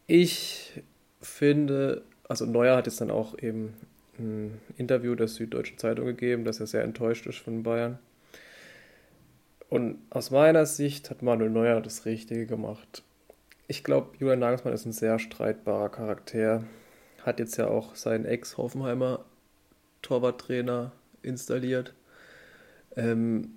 [0.07, 0.82] ich
[1.22, 3.74] finde, also Neuer hat jetzt dann auch eben
[4.20, 7.99] ein Interview der Süddeutschen Zeitung gegeben, dass er sehr enttäuscht ist von Bayern.
[9.74, 13.01] Und aus meiner Sicht hat Manuel Neuer das Richtige gemacht.
[13.67, 16.63] Ich glaube, Julian Nagelsmann ist ein sehr streitbarer Charakter.
[17.24, 19.26] Hat jetzt ja auch seinen Ex-Hoffenheimer
[20.03, 20.91] Torwarttrainer
[21.24, 21.95] installiert.
[22.95, 23.55] Ähm,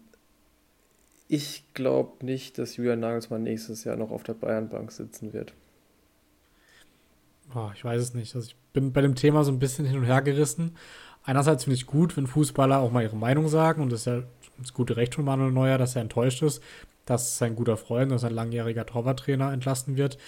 [1.28, 5.52] ich glaube nicht, dass Julian Nagelsmann nächstes Jahr noch auf der Bayernbank sitzen wird.
[7.52, 8.34] Boah, ich weiß es nicht.
[8.34, 10.76] Also ich bin bei dem Thema so ein bisschen hin und her gerissen.
[11.24, 14.22] Einerseits finde ich gut, wenn Fußballer auch mal ihre Meinung sagen und das ist ja
[14.58, 16.62] das gute Recht von Manuel Neuer, dass er enttäuscht ist,
[17.04, 20.18] dass sein guter Freund, dass ein langjähriger Torwarttrainer entlassen wird.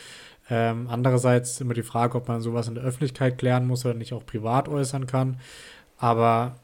[0.51, 4.12] Ähm, andererseits immer die Frage, ob man sowas in der Öffentlichkeit klären muss oder nicht
[4.12, 5.41] auch privat äußern kann.
[5.99, 6.57] Aber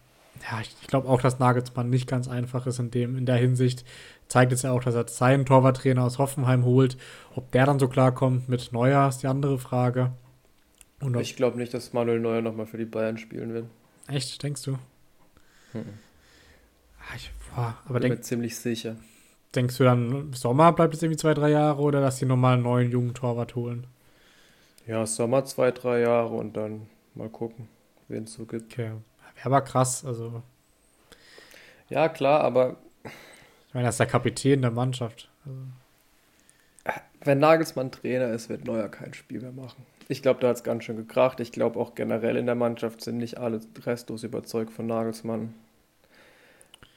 [0.51, 3.37] ja, ich, ich glaube auch, dass Nagelsmann nicht ganz einfach ist in dem, in der
[3.37, 3.85] Hinsicht.
[4.29, 6.97] Zeigt jetzt ja auch, dass er seinen Torwarttrainer aus Hoffenheim holt.
[7.35, 10.13] Ob der dann so klarkommt mit Neuer, ist die andere Frage.
[11.01, 13.67] Und Ich glaube nicht, dass Manuel Neuer nochmal für die Bayern spielen wird.
[14.09, 14.79] echt, denkst du?
[15.75, 18.97] Ah, Ich, boah, aber Bin denk, mir ziemlich sicher.
[19.55, 22.55] denkst du dann, im Sommer bleibt es irgendwie zwei, drei Jahre oder dass die nochmal
[22.55, 23.87] einen neuen jungen Torwart holen?
[24.87, 27.69] Ja, Sommer zwei, drei Jahre und dann mal gucken,
[28.09, 28.73] wen es so gibt.
[28.73, 28.91] Okay.
[29.35, 30.05] Wäre aber krass.
[30.05, 30.43] Also,
[31.89, 32.77] Ja, klar, aber
[33.69, 35.29] ich meine, er ist der Kapitän der Mannschaft.
[35.45, 35.59] Also,
[37.23, 39.85] wenn Nagelsmann Trainer ist, wird Neuer kein Spiel mehr machen.
[40.09, 41.41] Ich glaube, da hat es ganz schön gekracht.
[41.41, 45.55] Ich glaube auch generell in der Mannschaft sind nicht alle restlos überzeugt von Nagelsmann.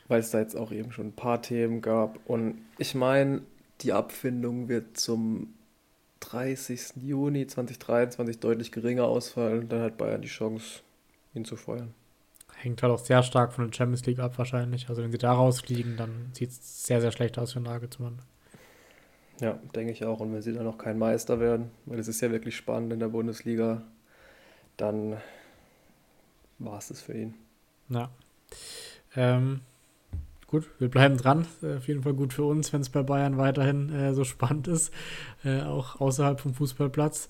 [0.07, 2.19] Weil es da jetzt auch eben schon ein paar Themen gab.
[2.25, 3.41] Und ich meine,
[3.81, 5.53] die Abfindung wird zum
[6.21, 6.93] 30.
[7.03, 9.69] Juni 2023 deutlich geringer ausfallen.
[9.69, 10.81] Dann hat Bayern die Chance,
[11.33, 11.93] ihn zu feuern.
[12.55, 14.89] hängt halt auch sehr stark von der Champions League ab, wahrscheinlich.
[14.89, 18.19] Also, wenn sie da rausfliegen, dann sieht es sehr, sehr schlecht aus für Nagelsmann.
[19.39, 20.19] Ja, denke ich auch.
[20.19, 22.99] Und wenn sie dann noch kein Meister werden, weil es ist ja wirklich spannend in
[22.99, 23.83] der Bundesliga,
[24.77, 25.17] dann
[26.59, 27.35] war es das für ihn.
[27.89, 28.09] Ja.
[29.15, 29.61] Ähm,
[30.47, 31.45] gut, wir bleiben dran.
[31.61, 34.67] Äh, auf jeden Fall gut für uns, wenn es bei Bayern weiterhin äh, so spannend
[34.69, 34.91] ist,
[35.43, 37.29] äh, auch außerhalb vom Fußballplatz.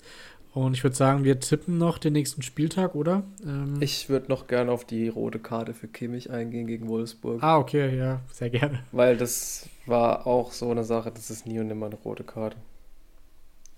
[0.54, 3.22] Und ich würde sagen, wir tippen noch den nächsten Spieltag, oder?
[3.44, 7.58] Ähm, Ich würde noch gerne auf die rote Karte für Kimmich eingehen gegen Wolfsburg, ah,
[7.58, 8.82] okay, ja, sehr gerne.
[8.90, 12.56] weil das war auch so eine Sache, das ist nie und nimmer eine rote Karte.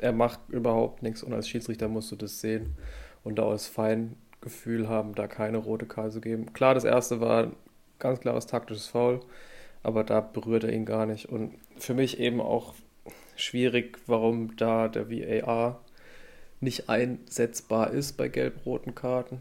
[0.00, 2.76] Er macht überhaupt nichts und als Schiedsrichter musst du das sehen
[3.24, 6.52] und da aus Feingefühl haben, da keine rote Karte zu geben.
[6.54, 7.50] Klar, das erste war
[8.00, 9.20] ganz klares taktisches Foul,
[9.82, 12.74] aber da berührt er ihn gar nicht und für mich eben auch
[13.36, 15.80] schwierig, warum da der VAR
[16.60, 19.40] nicht einsetzbar ist bei gelb-roten Karten,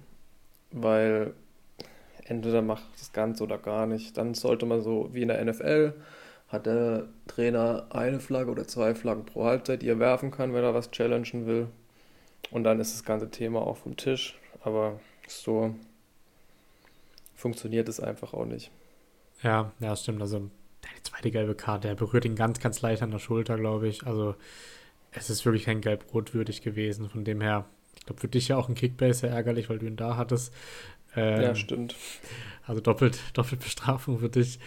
[0.72, 1.34] weil
[2.26, 4.18] entweder macht das Ganze oder gar nicht.
[4.18, 5.94] Dann sollte man so wie in der NFL,
[6.48, 10.64] hat der Trainer eine Flagge oder zwei Flaggen pro Halbzeit, die er werfen kann, wenn
[10.64, 11.68] er was challengen will.
[12.52, 14.40] Und dann ist das ganze Thema auch vom Tisch.
[14.64, 15.76] Aber so
[17.40, 18.72] funktioniert es einfach auch nicht.
[19.42, 20.22] Ja, ja, stimmt.
[20.22, 20.50] Also,
[20.84, 24.06] die zweite gelbe Karte, er berührt ihn ganz, ganz leicht an der Schulter, glaube ich.
[24.06, 24.36] Also,
[25.12, 27.10] es ist wirklich kein gelb-rot würdig gewesen.
[27.10, 27.66] Von dem her,
[27.98, 30.54] ich glaube, für dich ja auch ein Kickbase sehr ärgerlich, weil du ihn da hattest.
[31.16, 31.96] Ähm, Ja, stimmt.
[32.66, 34.60] Also doppelt, doppelt Bestrafung für dich.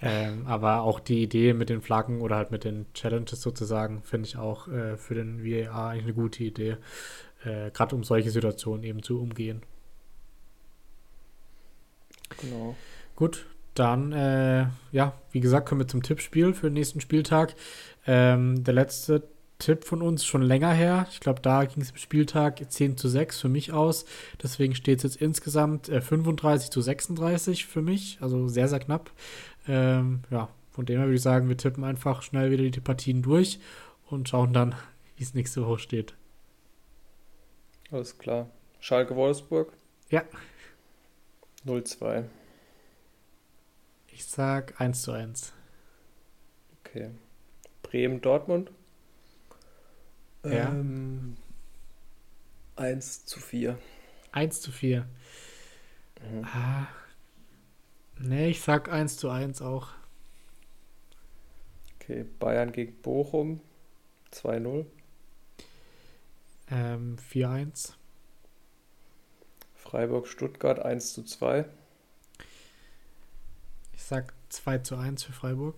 [0.00, 4.28] Ähm, aber auch die Idee mit den Flaggen oder halt mit den Challenges sozusagen, finde
[4.28, 6.76] ich auch äh, für den VAR eigentlich eine gute Idee.
[7.44, 9.62] Äh, Gerade um solche Situationen eben zu umgehen.
[12.38, 12.76] Genau.
[13.16, 17.54] Gut, dann, äh, ja, wie gesagt, kommen wir zum Tippspiel für den nächsten Spieltag.
[18.06, 19.22] Ähm, der letzte
[19.58, 21.06] Tipp von uns schon länger her.
[21.10, 24.06] Ich glaube, da ging es im Spieltag 10 zu 6 für mich aus.
[24.42, 28.18] Deswegen steht es jetzt insgesamt äh, 35 zu 36 für mich.
[28.20, 29.12] Also sehr, sehr knapp.
[29.68, 33.22] Ähm, ja, von dem her würde ich sagen, wir tippen einfach schnell wieder die Partien
[33.22, 33.60] durch
[34.06, 34.74] und schauen dann,
[35.16, 36.14] wie es nächste Woche steht.
[37.92, 38.48] Alles klar.
[38.80, 39.72] Schalke Wolfsburg?
[40.08, 40.22] Ja.
[41.66, 42.24] 0-2.
[44.08, 45.52] Ich sag 1 zu 1.
[46.80, 47.10] Okay.
[47.82, 48.70] Bremen Dortmund?
[50.44, 50.70] Ja.
[50.70, 51.36] Ähm,
[52.76, 53.78] 1 zu 4.
[54.32, 55.06] 1 zu 4.
[56.20, 56.44] Mhm.
[56.44, 56.88] Ah.
[58.18, 59.88] Nee, ich sag 1 zu 1 auch.
[61.96, 63.60] Okay, Bayern gegen Bochum
[64.32, 64.86] 2-0.
[66.70, 67.94] Ähm, 4-1.
[69.90, 71.64] Freiburg Stuttgart 1 zu 2.
[73.92, 75.74] Ich sag 2 zu 1 für Freiburg.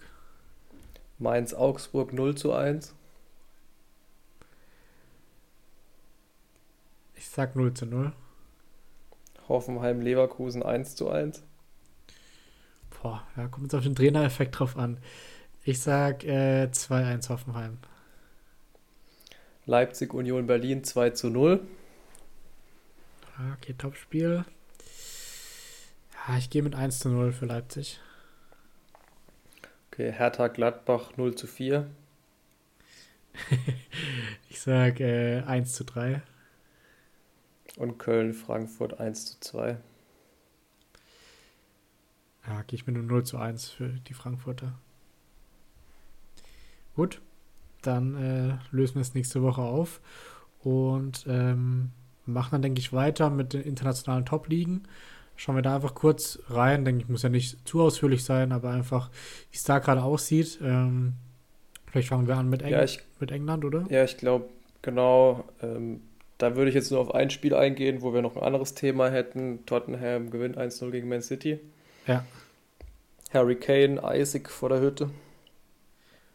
[1.18, 2.94] Mainz Augsburg 0 zu 1.
[7.14, 8.12] Ich sag 0 zu 0.
[9.48, 11.42] Hoffenheim Leverkusen 1 zu 1.
[13.00, 14.98] Boah, ja, kommt jetzt auf den Trainereffekt drauf an.
[15.64, 17.78] Ich sag äh, 2-1 Hoffenheim.
[19.64, 21.66] Leipzig Union Berlin 2 zu 0.
[23.50, 24.44] Okay, Topspiel.
[26.28, 28.00] Ja, ich gehe mit 1 zu 0 für Leipzig.
[29.90, 31.90] Okay, Hertha Gladbach 0 zu 4.
[34.48, 36.22] Ich sag äh, 1 zu 3.
[37.76, 39.78] Und Köln Frankfurt 1 zu 2.
[42.46, 44.78] Ja, gehe ich mit nur 0 zu 1 für die Frankfurter.
[46.94, 47.22] Gut,
[47.80, 50.00] dann äh, lösen wir es nächste Woche auf
[50.60, 51.90] und ähm,
[52.26, 54.84] machen dann, denke ich, weiter mit den internationalen Top-Ligen.
[55.36, 56.84] Schauen wir da einfach kurz rein.
[56.84, 59.10] Denke ich, muss ja nicht zu ausführlich sein, aber einfach,
[59.50, 60.58] wie es da gerade aussieht.
[60.62, 61.14] Ähm,
[61.90, 63.86] vielleicht fangen wir an mit, Eng Ja, ich, mit England, oder?
[63.88, 64.46] ja, ich glaube,
[64.82, 65.44] genau.
[65.62, 66.02] Ähm,
[66.38, 69.10] da würde ich jetzt nur auf ein Spiel eingehen, wo wir noch ein anderes Thema
[69.10, 69.64] hätten.
[69.66, 71.60] Tottenham gewinnt 1-0 gegen Man City.
[72.06, 72.24] Ja.
[73.32, 75.10] Harry Kane, Isaac vor der Hütte.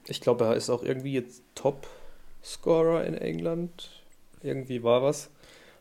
[0.07, 3.89] Ich glaube, er ist auch irgendwie jetzt Top-Scorer in England.
[4.41, 5.29] Irgendwie war was.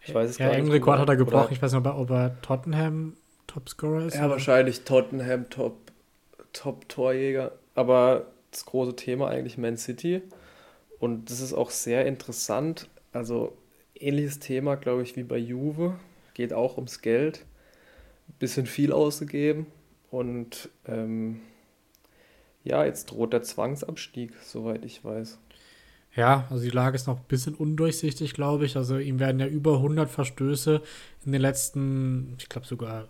[0.06, 0.60] Ich weiß es ja, gar nicht.
[0.60, 1.44] engen Rekord hat er gebrochen.
[1.44, 4.14] oder- Ich weiß nicht, ob er, ob er Tottenham Topscorer ist.
[4.14, 4.30] Ja, oder?
[4.32, 5.76] wahrscheinlich Tottenham Top,
[6.52, 7.52] Top Torjäger.
[7.74, 10.22] Aber das große Thema eigentlich Man City.
[10.98, 12.88] Und das ist auch sehr interessant.
[13.12, 13.56] Also
[13.94, 15.94] ähnliches Thema, glaube ich, wie bei Juve.
[16.34, 17.44] Geht auch ums Geld.
[18.38, 19.66] Bisschen viel ausgegeben.
[20.10, 21.40] Und ähm,
[22.64, 25.38] ja, jetzt droht der Zwangsabstieg, soweit ich weiß.
[26.16, 28.76] Ja, also die Lage ist noch ein bisschen undurchsichtig, glaube ich.
[28.76, 30.80] Also ihm werden ja über 100 Verstöße
[31.24, 33.06] in den letzten, ich glaube sogar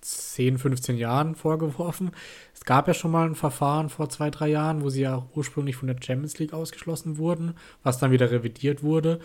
[0.00, 2.10] 10, 15 Jahren vorgeworfen.
[2.52, 5.76] Es gab ja schon mal ein Verfahren vor zwei, drei Jahren, wo sie ja ursprünglich
[5.76, 7.54] von der Champions League ausgeschlossen wurden,
[7.84, 9.20] was dann wieder revidiert wurde.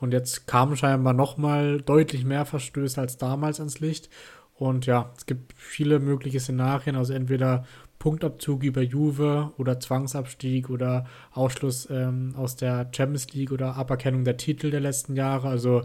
[0.00, 4.08] Und jetzt kamen scheinbar noch mal deutlich mehr Verstöße als damals ans Licht.
[4.54, 7.64] Und ja, es gibt viele mögliche Szenarien, also entweder
[7.98, 14.36] Punktabzug über Juve oder Zwangsabstieg oder Ausschluss ähm, aus der Champions League oder Aberkennung der
[14.36, 15.48] Titel der letzten Jahre.
[15.48, 15.82] Also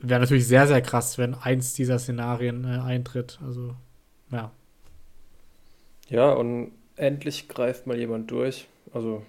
[0.00, 3.38] wäre natürlich sehr, sehr krass, wenn eins dieser Szenarien äh, eintritt.
[3.44, 3.76] Also
[4.30, 4.52] ja,
[6.08, 8.66] Ja, und endlich greift mal jemand durch.
[8.92, 9.22] Also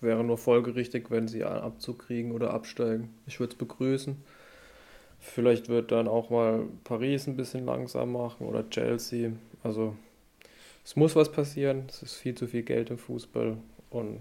[0.00, 3.10] wäre nur folgerichtig, wenn sie einen Abzug kriegen oder absteigen.
[3.26, 4.16] Ich würde es begrüßen.
[5.20, 9.32] Vielleicht wird dann auch mal Paris ein bisschen langsam machen oder Chelsea.
[9.62, 9.96] Also
[10.84, 11.84] es muss was passieren.
[11.88, 13.56] Es ist viel zu viel Geld im Fußball
[13.90, 14.20] und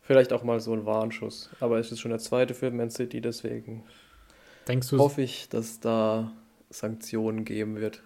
[0.00, 1.50] vielleicht auch mal so ein Warnschuss.
[1.60, 3.84] Aber es ist schon der zweite für Man City, deswegen
[4.66, 6.32] denkst hoffe ich, dass da
[6.70, 8.02] Sanktionen geben wird.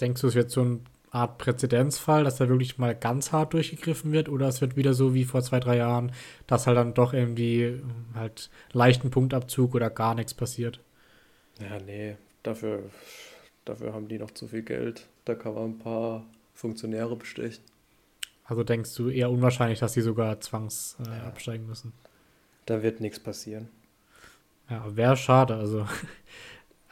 [0.00, 0.80] denkst du, es wird so eine
[1.10, 5.14] Art Präzedenzfall, dass da wirklich mal ganz hart durchgegriffen wird oder es wird wieder so
[5.14, 6.12] wie vor zwei, drei Jahren,
[6.48, 7.80] dass halt dann doch irgendwie
[8.14, 10.80] halt leichten Punktabzug oder gar nichts passiert?
[11.60, 12.82] Ja, nee, dafür,
[13.64, 15.06] dafür haben die noch zu viel Geld.
[15.24, 16.24] Da kann man ein paar
[16.54, 17.62] Funktionäre bestechen.
[18.44, 21.24] Also denkst du eher unwahrscheinlich, dass die sogar zwangs äh, Ja.
[21.24, 21.92] absteigen müssen?
[22.66, 23.68] Da wird nichts passieren.
[24.70, 25.86] Ja, wäre schade, also.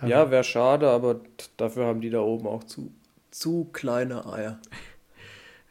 [0.05, 1.21] Ja, wäre schade, aber
[1.57, 2.93] dafür haben die da oben auch zu,
[3.31, 4.59] zu kleine Eier.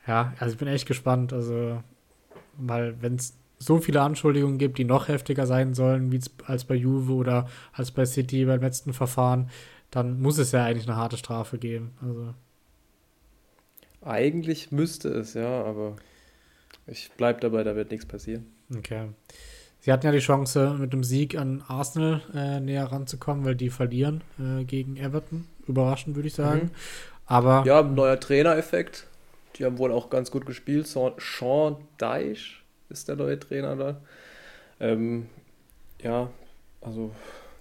[0.08, 1.84] Ja, also ich bin echt gespannt, also,
[2.58, 6.64] weil wenn es so viele Anschuldigungen gibt, die noch heftiger sein sollen, wie es als
[6.66, 9.52] bei Juve oder als bei City beim letzten Verfahren,
[9.92, 11.92] dann muss es ja eigentlich eine harte Strafe geben.
[12.02, 12.34] Also,
[14.04, 15.95] Eigentlich müsste es, ja, aber
[16.88, 18.45] ich bleib dabei, da wird nichts passieren.
[18.76, 19.10] okay.
[19.84, 23.72] Sie hatten ja die Chance, mit dem Sieg an Arsenal äh, näher ranzukommen, weil die
[23.72, 25.47] verlieren äh, gegen Everton.
[25.68, 26.66] Überraschend, würde ich sagen.
[26.66, 26.72] Mhm.
[27.26, 29.08] Aber Ja, ein neuer Trainereffekt.
[29.56, 30.86] Die haben wohl auch ganz gut gespielt.
[30.88, 32.58] Sean- Dyche
[32.89, 34.02] ist der neue Trainer da.
[34.80, 35.26] Ähm,
[36.04, 36.30] ja,
[36.82, 37.10] also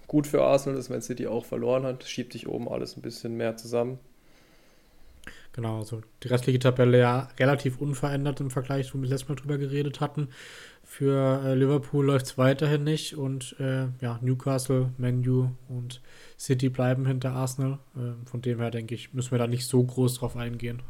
[0.05, 2.03] gut für Arsenal, dass Man City auch verloren hat.
[2.03, 3.97] Schiebt sich oben alles ein bisschen mehr zusammen.
[5.53, 9.57] Genau, also die restliche Tabelle ja relativ unverändert im Vergleich, wo wir letztes Mal drüber
[9.57, 10.29] geredet hatten.
[10.83, 16.01] Für äh, Liverpool läuft es weiterhin nicht und äh, ja, Newcastle, Menu und
[16.37, 17.79] City bleiben hinter Arsenal.
[17.95, 20.81] Äh, von dem her denke ich, müssen wir da nicht so groß drauf eingehen.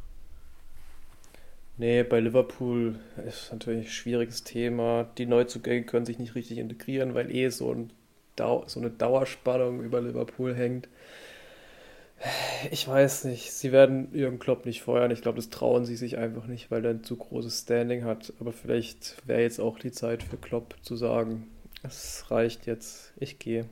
[1.77, 5.07] Nee, bei Liverpool ist natürlich ein schwieriges Thema.
[5.17, 7.91] Die Neuzugänge können sich nicht richtig integrieren, weil eh so, ein
[8.35, 10.87] Dau so eine Dauerspannung über Liverpool hängt.
[12.69, 13.51] Ich weiß nicht.
[13.51, 15.11] Sie werden Jürgen Klopp nicht feuern.
[15.11, 18.33] Ich glaube, das trauen sie sich einfach nicht, weil er ein zu großes Standing hat.
[18.39, 21.47] Aber vielleicht wäre jetzt auch die Zeit für Klopp zu sagen,
[21.83, 23.65] es reicht jetzt, ich gehe.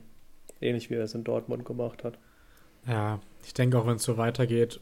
[0.60, 2.18] Ähnlich wie er es in Dortmund gemacht hat.
[2.86, 4.80] Ja, ich denke auch, wenn es so weitergeht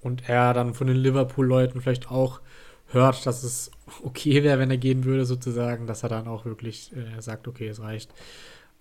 [0.00, 2.40] und er dann von den Liverpool-Leuten vielleicht auch
[2.88, 3.70] hört, dass es
[4.02, 7.68] okay wäre, wenn er gehen würde, sozusagen, dass er dann auch wirklich äh, sagt, okay,
[7.68, 8.12] es reicht.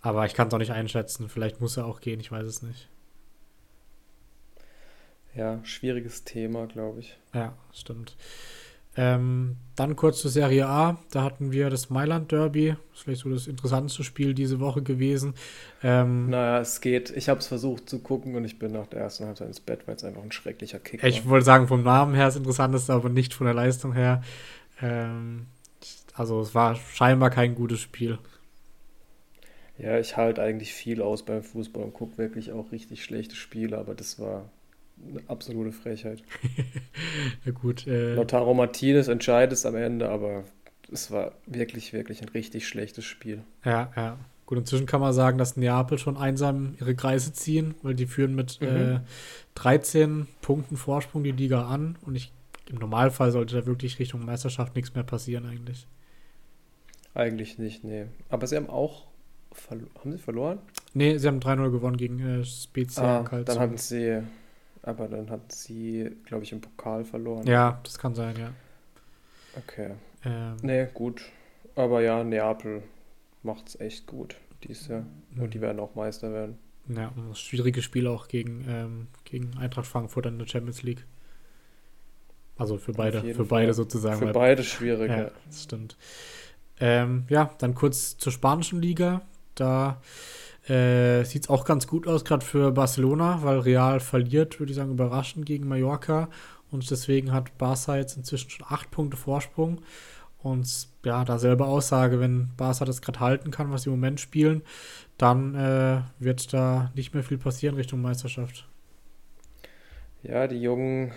[0.01, 1.30] Aber ich kann es auch nicht einschätzen.
[1.30, 2.89] Vielleicht muss er auch gehen, ich weiß es nicht.
[5.36, 7.18] Ja, schwieriges Thema, glaube ich.
[7.34, 8.16] Ja, stimmt.
[8.96, 11.00] Ähm, dann kurz zur Serie A.
[11.12, 12.76] Da hatten wir das Mailand Derby.
[12.92, 15.34] Das ist vielleicht so das interessanteste Spiel diese Woche gewesen.
[15.82, 17.10] Ähm, naja, es geht.
[17.10, 19.88] Ich habe es versucht zu gucken und ich bin nach der ersten Halbzeit ins Bett,
[19.88, 21.10] weil es einfach ein schrecklicher Kick war.
[21.10, 24.22] Ich wollte sagen, vom Namen her ist das interessanteste, aber nicht von der Leistung her.
[24.80, 25.48] Ähm,
[26.14, 28.20] also es war scheinbar kein gutes Spiel.
[29.80, 33.80] Ja, ich halte eigentlich viel aus beim Fußball und gucke wirklich auch richtig schlechte Spiele,
[33.80, 34.52] aber das war
[35.10, 36.24] eine absolute Frechheit.
[37.45, 37.88] ja, gut.
[37.88, 40.43] Äh, Lautaro Martinez entscheidet es am Ende, aber
[40.91, 43.43] es war wirklich, wirklich ein richtig schlechtes Spiel.
[43.66, 44.18] Ja, ja.
[44.45, 48.36] Gut, inzwischen kann man sagen, dass Neapel schon einsam ihre Kreise ziehen, weil die führen
[48.36, 48.68] mit mhm.
[48.68, 48.99] äh,
[49.56, 52.32] 13 Punkten Vorsprung die Liga an und ich,
[52.70, 55.88] im Normalfall sollte da wirklich Richtung Meisterschaft nichts mehr passieren eigentlich.
[57.14, 58.06] Eigentlich nicht, nee.
[58.30, 59.06] Aber sie haben auch
[59.70, 60.60] haben sie verloren?
[60.93, 63.22] Nee, sie haben 3-0 gewonnen gegen äh, Spezia.
[63.30, 64.24] Ah, dann hatten sie
[64.84, 67.48] aber dann hat sie, glaube ich, im Pokal verloren.
[67.48, 68.52] Ja, das kann sein, ja.
[69.58, 69.92] Okay.
[70.26, 71.22] Ähm, nee, gut.
[71.76, 72.84] Aber ja, Neapel
[73.42, 75.06] macht es echt gut dieses Jahr.
[75.38, 76.58] Und die werden auch Meister werden.
[76.88, 81.06] Ja, und das schwierige Spiel auch gegen, ähm, gegen Eintracht Frankfurt in der Champions League.
[82.58, 83.46] Also für beide, für Fall.
[83.46, 84.20] beide sozusagen.
[84.20, 85.32] Für beide schwierig, ja.
[85.48, 85.98] Das stimmt.
[86.80, 89.22] Ähm, ja, dann kurz zur spanischen Liga.
[89.56, 90.02] Da
[90.68, 94.78] äh, Sieht es auch ganz gut aus, gerade für Barcelona, weil Real verliert, würde ich
[94.78, 96.30] sagen, überraschend gegen Mallorca.
[96.72, 99.82] Und deswegen hat Barca jetzt inzwischen schon acht Punkte Vorsprung.
[100.41, 104.20] Und ja, da selbe Aussage, wenn Barca das gerade halten kann, was sie im Moment
[104.20, 104.61] spielen,
[105.18, 108.68] dann äh, wird da nicht mehr viel passieren Richtung Meisterschaft.
[110.24, 111.11] Ja, die jungen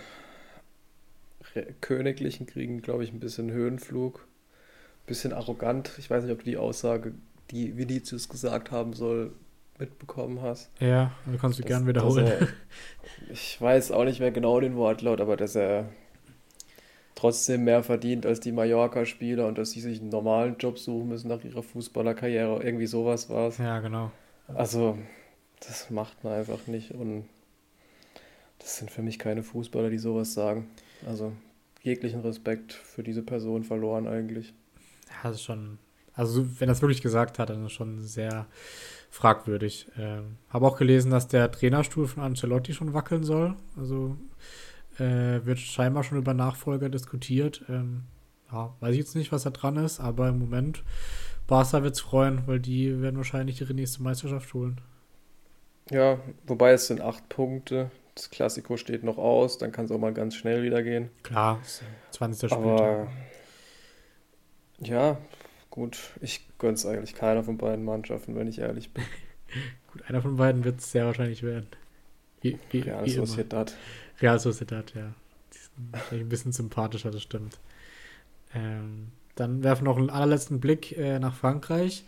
[1.80, 4.18] Königlichen kriegen, glaube ich, ein bisschen Höhenflug.
[4.18, 5.92] Ein bisschen arrogant.
[5.98, 7.14] Ich weiß nicht, ob du die Aussage
[7.50, 9.32] die Vinicius gesagt haben soll,
[9.78, 10.70] mitbekommen hast.
[10.80, 12.26] Ja, du kannst du gern wiederholen.
[12.26, 12.48] Er,
[13.30, 15.90] ich weiß auch nicht mehr genau den Wortlaut, aber dass er
[17.14, 21.28] trotzdem mehr verdient als die Mallorca-Spieler und dass sie sich einen normalen Job suchen müssen
[21.28, 22.62] nach ihrer Fußballerkarriere.
[22.62, 23.58] Irgendwie sowas war es.
[23.58, 24.12] Ja, genau.
[24.48, 24.98] Also,
[25.60, 27.24] das macht man einfach nicht und
[28.58, 30.70] das sind für mich keine Fußballer, die sowas sagen.
[31.06, 31.32] Also,
[31.82, 34.54] jeglichen Respekt für diese Person verloren eigentlich.
[35.08, 35.78] Ja, das ist schon
[36.16, 38.46] also, wenn er es wirklich gesagt hat, dann ist es schon sehr
[39.10, 39.88] fragwürdig.
[39.98, 43.54] Ähm, Habe auch gelesen, dass der Trainerstuhl von Ancelotti schon wackeln soll.
[43.76, 44.16] Also
[44.98, 47.64] äh, wird scheinbar schon über Nachfolger diskutiert.
[47.68, 48.04] Ähm,
[48.50, 50.84] ja, weiß ich jetzt nicht, was da dran ist, aber im Moment,
[51.46, 54.80] Barca wird es freuen, weil die werden wahrscheinlich ihre nächste Meisterschaft holen.
[55.90, 57.90] Ja, wobei es sind acht Punkte.
[58.14, 61.10] Das Klassiko steht noch aus, dann kann es auch mal ganz schnell wieder gehen.
[61.22, 61.60] Klar,
[62.12, 62.50] 20.
[62.50, 62.58] Spieltag.
[62.58, 63.08] Aber
[64.80, 65.18] ja,
[65.76, 69.04] Gut, ich gönne es eigentlich keiner von beiden Mannschaften, wenn ich ehrlich bin.
[69.92, 71.66] Gut, einer von beiden wird es sehr wahrscheinlich werden.
[72.40, 73.76] Wie, wie, Real wie Sociedad.
[74.22, 75.12] Real Sociedad, ja.
[75.52, 77.58] Die sind wahrscheinlich ein bisschen sympathischer, das stimmt.
[78.54, 82.04] Ähm, dann werfen wir noch einen allerletzten Blick äh, nach Frankreich.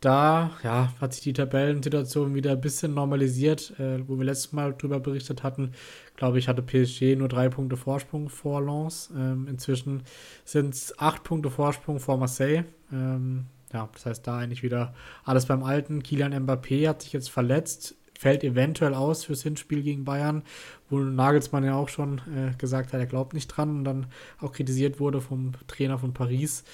[0.00, 4.72] Da ja, hat sich die Tabellensituation wieder ein bisschen normalisiert, äh, wo wir letztes Mal
[4.72, 5.72] drüber berichtet hatten.
[6.16, 9.10] Glaube ich, hatte PSG nur drei Punkte Vorsprung vor Lens.
[9.14, 10.02] Ähm, inzwischen
[10.44, 12.64] sind es acht Punkte Vorsprung vor Marseille.
[12.92, 14.94] Ähm, ja, das heißt, da eigentlich wieder
[15.24, 16.02] alles beim Alten.
[16.02, 20.42] Kilian Mbappé hat sich jetzt verletzt, fällt eventuell aus fürs Hinspiel gegen Bayern,
[20.88, 24.06] wo Nagelsmann ja auch schon äh, gesagt hat, er glaubt nicht dran und dann
[24.40, 26.64] auch kritisiert wurde vom Trainer von Paris.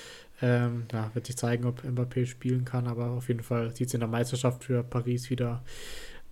[0.40, 3.94] Ähm, ja, wird sich zeigen, ob Mbappé spielen kann, aber auf jeden Fall sieht es
[3.94, 5.62] in der Meisterschaft für Paris wieder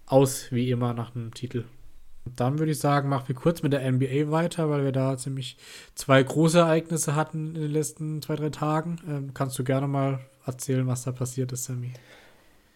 [0.06, 1.64] aus, wie immer, nach einem Titel.
[2.24, 5.56] Dann würde ich sagen, machen wir kurz mit der NBA weiter, weil wir da ziemlich
[5.94, 9.00] zwei große Ereignisse hatten in den letzten zwei, drei Tagen.
[9.08, 11.92] Ähm, kannst du gerne mal erzählen, was da passiert ist, Sammy?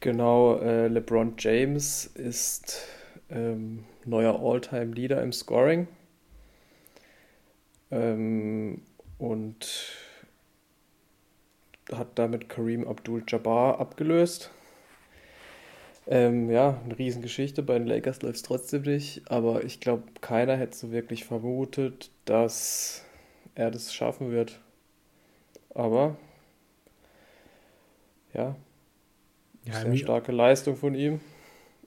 [0.01, 2.87] Genau, äh, LeBron James ist
[3.31, 5.89] ähm, neuer All-Time-Leader im Scoring.
[7.91, 8.83] ähm,
[9.19, 9.67] und
[11.93, 14.51] hat damit Kareem Abdul-Jabbar abgelöst.
[16.07, 17.63] Ähm, ja, eine Riesengeschichte.
[17.63, 22.11] Bei den Lakers läuft es trotzdem nicht, aber ich glaube, keiner hätte so wirklich vermutet,
[22.27, 23.05] dass
[23.55, 24.61] er das schaffen wird.
[25.75, 26.17] Aber
[28.35, 28.55] ja,
[29.65, 31.21] ja sehr starke Leistung von ihm.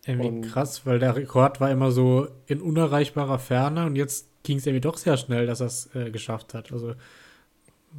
[0.06, 4.58] Irgendwie und krass, weil der Rekord war immer so in unerreichbarer Ferne und jetzt ging
[4.58, 6.72] es irgendwie doch sehr schnell, dass er es äh, geschafft hat.
[6.72, 6.94] Also,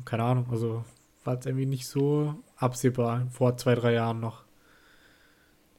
[0.05, 0.85] keine Ahnung, also
[1.25, 4.45] war es irgendwie nicht so absehbar vor zwei, drei Jahren noch.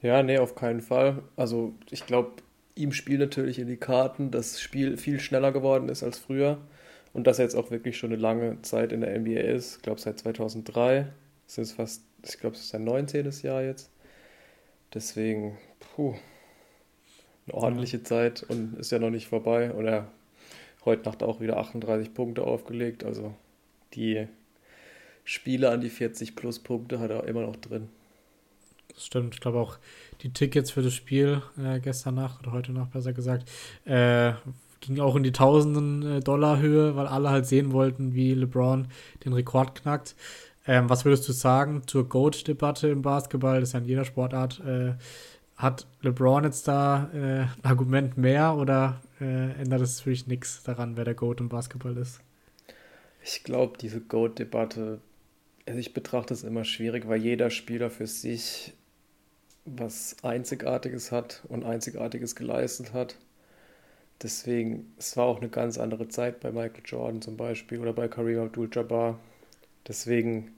[0.02, 1.24] Ja, nee, auf keinen Fall.
[1.36, 2.32] Also ich glaube,
[2.76, 6.58] ihm spielt natürlich in die Karten, dass das Spiel viel schneller geworden ist als früher
[7.14, 9.78] und dass er jetzt auch wirklich schon eine lange Zeit in der NBA ist.
[9.78, 11.08] Ich glaube, seit 2003.
[11.48, 13.30] Das ist fast, ich glaube, es ist sein 19.
[13.44, 13.90] Jahr jetzt.
[14.94, 16.16] Deswegen, puh,
[17.48, 18.04] eine ordentliche.
[18.04, 19.72] Zeit und ist ja noch nicht vorbei.
[19.72, 20.08] Und er
[20.86, 23.04] heute Nacht auch wieder 38 Punkte aufgelegt.
[23.04, 23.34] Also
[23.94, 24.28] die
[25.24, 27.90] Spiele an die 40 plus Punkte hat er immer noch drin.
[28.94, 29.36] Das stimmt.
[29.36, 29.78] Ich glaube auch
[30.22, 33.50] die Tickets für das Spiel äh, gestern Nacht oder heute Nacht besser gesagt
[33.86, 34.34] äh,
[34.82, 38.88] ging auch in die Tausenden äh, Dollar Höhe, weil alle halt sehen wollten, wie LeBron
[39.26, 40.16] den Rekord knackt.
[40.68, 43.60] Ähm, was würdest du sagen zur GOAT-Debatte im Basketball?
[43.60, 44.60] Das ist ja in jeder Sportart.
[44.66, 44.94] Äh,
[45.56, 50.96] hat LeBron jetzt da äh, ein Argument mehr oder äh, ändert es wirklich nichts daran,
[50.96, 52.22] wer der GOAT im Basketball ist?
[53.24, 55.02] Ich glaube, diese GOAT-Debatte,
[55.68, 58.74] also ich betrachte es immer schwierig, weil jeder Spieler für sich
[59.76, 63.18] was Einzigartiges hat und Einzigartiges geleistet hat.
[64.22, 68.08] Deswegen, es war auch eine ganz andere Zeit bei Michael Jordan zum Beispiel oder bei
[68.08, 69.20] Kareem Abdul-Jabbar.
[69.88, 70.52] Deswegen,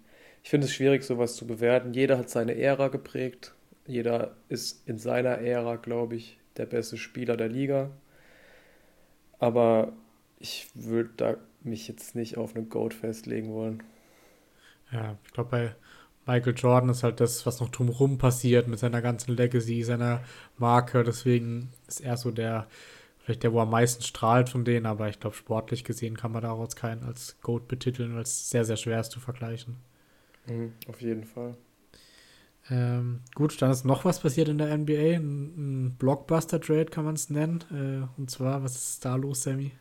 [0.43, 1.93] ich finde es schwierig, sowas zu bewerten.
[1.93, 3.53] Jeder hat seine Ära geprägt.
[3.85, 7.91] Jeder ist in seiner Ära, glaube ich, der beste Spieler der Liga.
[9.39, 9.93] Aber
[10.39, 13.83] ich würde da mich jetzt nicht auf einen Goat festlegen wollen.
[14.91, 15.75] Ja, ich glaube, bei
[16.25, 20.21] Michael Jordan ist halt das, was noch drumherum passiert mit seiner ganzen Legacy, seiner
[20.57, 21.03] Marke.
[21.03, 22.67] Deswegen ist er so der,
[23.19, 24.85] vielleicht der, wo am meisten strahlt von denen.
[24.85, 28.65] Aber ich glaube, sportlich gesehen kann man daraus keinen als Goat betiteln, weil es sehr,
[28.65, 29.77] sehr schwer ist zu vergleichen.
[30.45, 31.57] Mhm, auf jeden Fall.
[32.69, 35.15] Ähm, gut, dann ist noch was passiert in der NBA.
[35.15, 37.63] Ein, ein Blockbuster-Trade kann man es nennen.
[37.71, 39.71] Äh, und zwar, was ist da los, Sammy?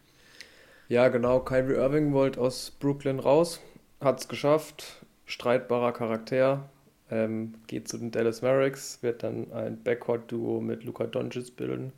[0.88, 1.40] Ja, genau.
[1.40, 3.60] Kyrie Irving wollte aus Brooklyn raus.
[4.00, 5.04] Hat es geschafft.
[5.30, 6.68] Streitbarer Charakter.
[7.10, 9.02] Ähm, geht zu den Dallas Mavericks.
[9.02, 11.92] Wird dann ein Backcourt-Duo mit Luka Doncic bilden.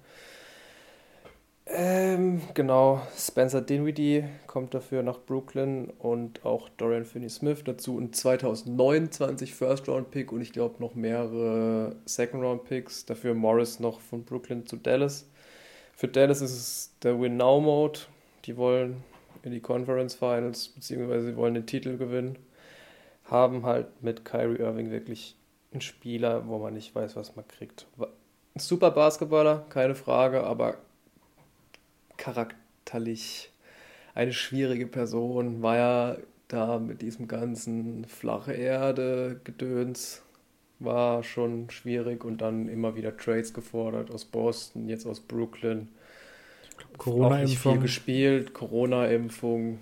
[1.64, 9.54] Ähm, genau, Spencer Dinwiddie kommt dafür nach Brooklyn und auch Dorian Finney-Smith dazu ein 2029
[9.54, 13.06] First-Round-Pick und ich glaube noch mehrere Second-Round-Picks.
[13.06, 15.26] Dafür Morris noch von Brooklyn zu Dallas.
[15.94, 18.00] Für Dallas ist es der Win-Now-Mode.
[18.44, 19.02] Die wollen
[19.42, 22.36] in die Conference Finals, beziehungsweise sie wollen den Titel gewinnen.
[23.32, 25.36] Haben halt mit Kyrie Irving wirklich
[25.72, 27.86] einen Spieler, wo man nicht weiß, was man kriegt.
[27.98, 30.76] Ein super Basketballer, keine Frage, aber
[32.18, 33.50] charakterlich
[34.14, 36.16] eine schwierige Person, war ja
[36.48, 40.22] da mit diesem ganzen flache Erde Gedöns
[40.84, 45.88] war schon schwierig und dann immer wieder Trades gefordert aus Boston, jetzt aus Brooklyn.
[46.98, 47.72] Corona-Impfung.
[47.74, 49.78] viel gespielt, Corona-Impfung.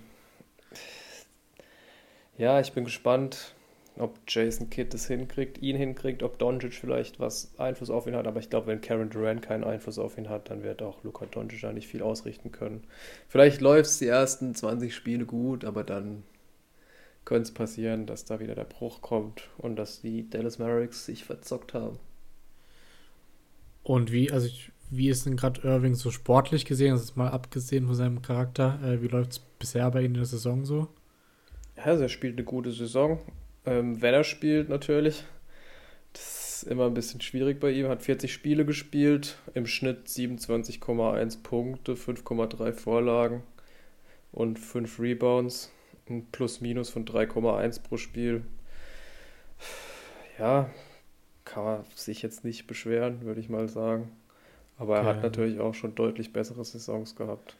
[2.37, 3.55] Ja, ich bin gespannt
[3.97, 8.27] ob Jason Kidd es hinkriegt, ihn hinkriegt, ob Doncic vielleicht was Einfluss auf ihn hat.
[8.27, 11.25] Aber ich glaube, wenn Karen Durant keinen Einfluss auf ihn hat, dann wird auch Luka
[11.25, 12.83] Doncic da nicht viel ausrichten können.
[13.27, 16.23] Vielleicht läuft es die ersten 20 Spiele gut, aber dann
[17.25, 21.25] könnte es passieren, dass da wieder der Bruch kommt und dass die Dallas Mavericks sich
[21.25, 21.99] verzockt haben.
[23.83, 27.85] Und wie, also ich, wie ist denn gerade Irving so sportlich gesehen, ist mal abgesehen
[27.85, 30.87] von seinem Charakter, äh, wie läuft es bisher bei Ihnen in der Saison so?
[31.85, 33.19] Ja, er spielt eine gute Saison.
[33.65, 35.23] Ähm, wenn er spielt, natürlich.
[36.13, 37.87] Das ist immer ein bisschen schwierig bei ihm.
[37.87, 43.43] Hat 40 Spiele gespielt, im Schnitt 27,1 Punkte, 5,3 Vorlagen
[44.31, 45.71] und 5 Rebounds.
[46.09, 48.43] Ein Plus-Minus von 3,1 pro Spiel.
[50.37, 50.69] Ja,
[51.45, 54.11] kann man sich jetzt nicht beschweren, würde ich mal sagen.
[54.77, 55.09] Aber er okay.
[55.09, 57.55] hat natürlich auch schon deutlich bessere Saisons gehabt.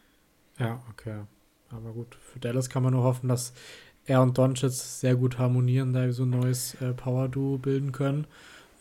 [0.58, 1.22] Ja, okay.
[1.70, 3.54] Aber gut, für Dallas kann man nur hoffen, dass
[4.06, 8.26] er und Doncic sehr gut harmonieren, da so ein neues äh, Power-Duo bilden können.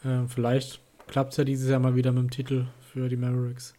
[0.04, 3.74] Äh, vielleicht klappt es ja dieses Jahr mal wieder mit dem Titel für die Mavericks.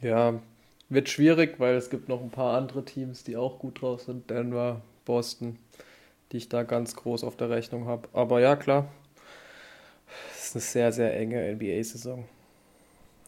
[0.00, 0.40] Ja,
[0.88, 4.28] wird schwierig, weil es gibt noch ein paar andere Teams, die auch gut drauf sind.
[4.30, 5.58] Denver, Boston,
[6.30, 8.08] die ich da ganz groß auf der Rechnung habe.
[8.12, 8.88] Aber ja, klar,
[10.36, 12.24] es ist eine sehr, sehr enge NBA-Saison.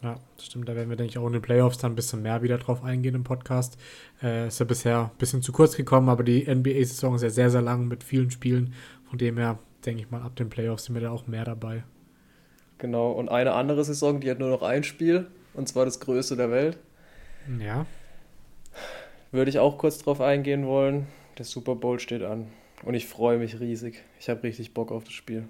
[0.05, 0.69] Ja, stimmt.
[0.69, 2.83] Da werden wir, denke ich, auch in den Playoffs dann ein bisschen mehr wieder drauf
[2.83, 3.75] eingehen im Podcast.
[4.21, 7.49] Äh, ist ja bisher ein bisschen zu kurz gekommen, aber die NBA-Saison ist ja sehr,
[7.49, 8.75] sehr lang mit vielen Spielen.
[9.09, 11.83] Von dem her, denke ich mal, ab den Playoffs sind wir da auch mehr dabei.
[12.77, 15.25] Genau, und eine andere Saison, die hat nur noch ein Spiel,
[15.55, 16.77] und zwar das größte der Welt.
[17.59, 17.87] Ja.
[19.31, 21.07] Würde ich auch kurz drauf eingehen wollen.
[21.39, 22.45] Der Super Bowl steht an.
[22.83, 24.03] Und ich freue mich riesig.
[24.19, 25.47] Ich habe richtig Bock auf das Spiel.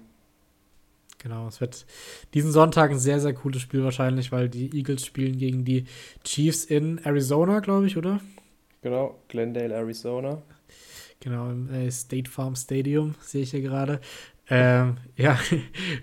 [1.26, 1.86] Genau, es wird
[2.34, 5.86] diesen Sonntag ein sehr, sehr cooles Spiel wahrscheinlich, weil die Eagles spielen gegen die
[6.22, 8.20] Chiefs in Arizona, glaube ich, oder?
[8.80, 10.40] Genau, Glendale, Arizona.
[11.18, 14.00] Genau, im äh, State Farm Stadium sehe ich hier gerade.
[14.48, 15.36] Ähm, ja,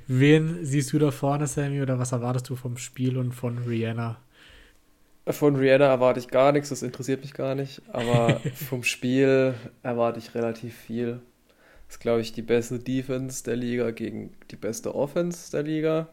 [0.08, 4.18] wen siehst du da vorne, Sammy, oder was erwartest du vom Spiel und von Rihanna?
[5.26, 7.82] Von Rihanna erwarte ich gar nichts, das interessiert mich gar nicht.
[7.94, 9.54] Aber vom Spiel
[9.84, 11.22] erwarte ich relativ viel.
[11.94, 16.08] Das ist, glaube ich, die beste Defense der Liga gegen die beste Offense der Liga.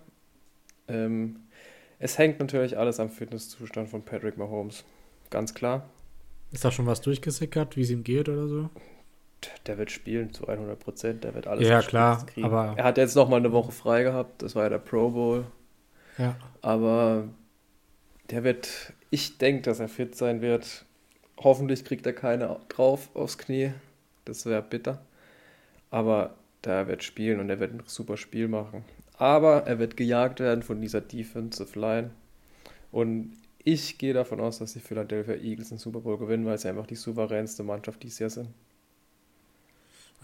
[0.89, 1.37] Ähm,
[1.99, 4.85] es hängt natürlich alles am Fitnesszustand von Patrick Mahomes.
[5.31, 5.89] Ganz klar.
[6.53, 8.68] Ist da schon was durchgesickert, wie es ihm geht oder so?
[9.66, 11.24] Der wird spielen zu 100 Prozent.
[11.24, 12.26] Der wird alles Ja, klar.
[12.43, 14.43] Aber er hat jetzt noch mal eine Woche frei gehabt.
[14.43, 15.47] Das war ja der Pro Bowl.
[16.18, 16.37] Ja.
[16.61, 17.24] Aber
[18.28, 20.85] der wird, ich denke, dass er fit sein wird.
[21.39, 23.72] Hoffentlich kriegt er keine drauf aufs Knie.
[24.26, 25.01] Das wäre bitter.
[25.91, 26.34] Aber
[26.64, 28.84] der wird spielen und er wird ein super Spiel machen.
[29.16, 32.11] Aber er wird gejagt werden von dieser Defensive Line.
[32.93, 36.68] Und ich gehe davon aus, dass die Philadelphia Eagles den Super Bowl gewinnen, weil sie
[36.68, 38.49] einfach die souveränste Mannschaft dieses Jahr sind.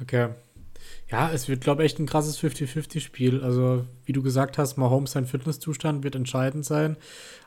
[0.01, 0.29] Okay.
[1.11, 3.43] Ja, es wird, glaube ich, echt ein krasses 50-50-Spiel.
[3.43, 6.97] Also, wie du gesagt hast, Mahomes sein Fitnesszustand wird entscheidend sein.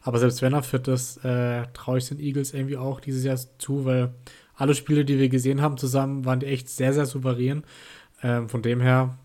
[0.01, 3.37] Aber selbst wenn er fit ist, äh, traue ich den Eagles irgendwie auch dieses Jahr
[3.57, 4.13] zu, weil
[4.55, 7.63] alle Spiele, die wir gesehen haben zusammen, waren echt sehr, sehr souverän.
[8.23, 9.17] Ähm, von dem her,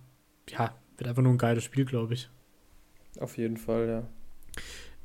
[0.48, 2.28] ja, wird einfach nur ein geiles Spiel, glaube ich.
[3.18, 4.02] Auf jeden Fall, ja.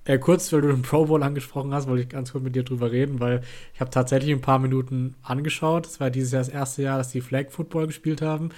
[0.06, 2.64] Äh, kurz, weil du den Pro Bowl angesprochen hast, wollte ich ganz kurz mit dir
[2.64, 3.42] drüber reden, weil
[3.74, 5.86] ich habe tatsächlich ein paar Minuten angeschaut.
[5.86, 8.50] Es war dieses Jahr das erste Jahr, dass die Flag Football gespielt haben.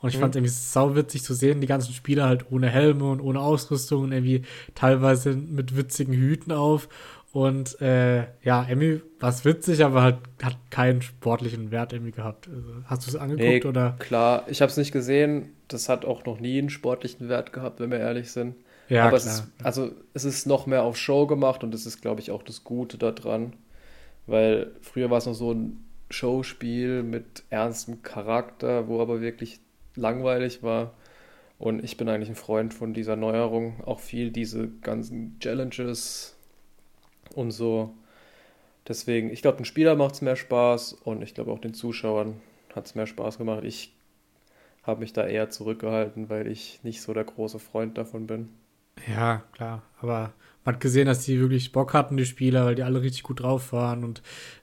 [0.00, 0.20] Und ich mhm.
[0.20, 3.40] fand es irgendwie sau witzig zu sehen, die ganzen Spieler halt ohne Helme und ohne
[3.40, 4.42] Ausrüstung und irgendwie
[4.74, 6.88] teilweise mit witzigen Hüten auf.
[7.32, 12.48] Und äh, ja, Emmy war es witzig, aber halt hat keinen sportlichen Wert irgendwie gehabt.
[12.48, 13.96] Also, hast du es angeguckt nee, oder?
[13.98, 15.50] Klar, ich habe es nicht gesehen.
[15.68, 18.56] Das hat auch noch nie einen sportlichen Wert gehabt, wenn wir ehrlich sind.
[18.90, 19.32] Ja, aber klar.
[19.32, 22.30] Es ist, also es ist noch mehr auf Show gemacht und das ist, glaube ich,
[22.30, 23.54] auch das Gute daran.
[24.26, 29.60] Weil früher war es noch so ein Showspiel mit ernstem Charakter, wo aber wirklich
[29.96, 30.92] langweilig war.
[31.58, 33.82] Und ich bin eigentlich ein Freund von dieser Neuerung.
[33.86, 36.36] Auch viel diese ganzen Challenges
[37.32, 37.94] und so.
[38.88, 42.40] Deswegen, ich glaube, den Spieler macht es mehr Spaß und ich glaube auch den Zuschauern
[42.74, 43.64] hat es mehr Spaß gemacht.
[43.64, 43.94] Ich
[44.82, 48.48] habe mich da eher zurückgehalten, weil ich nicht so der große Freund davon bin.
[49.08, 49.82] Ja, klar.
[50.00, 50.32] Aber
[50.64, 53.40] man hat gesehen, dass die wirklich Bock hatten, die Spieler, weil die alle richtig gut
[53.40, 54.04] drauf waren.
[54.04, 54.22] Und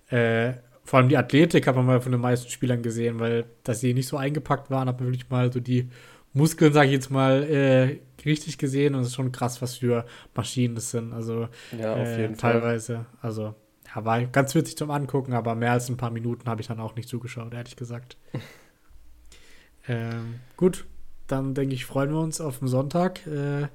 [0.10, 0.54] äh,
[0.84, 3.94] vor allem die Athletik hat man mal von den meisten Spielern gesehen, weil dass sie
[3.94, 5.90] nicht so eingepackt waren, hat man wirklich mal so die
[6.34, 10.06] Muskeln, sage ich jetzt mal, äh, richtig gesehen und es ist schon krass, was für
[10.36, 11.14] Maschinen das sind.
[11.14, 11.48] Also
[11.78, 13.06] ja, auf äh, jeden teilweise, Fall.
[13.22, 13.56] also
[13.96, 16.80] ja, war ganz witzig zum Angucken, aber mehr als ein paar Minuten habe ich dann
[16.80, 18.18] auch nicht zugeschaut, ehrlich gesagt.
[19.88, 20.86] ähm, gut,
[21.28, 23.26] dann denke ich, freuen wir uns auf den Sonntag.
[23.28, 23.68] Äh,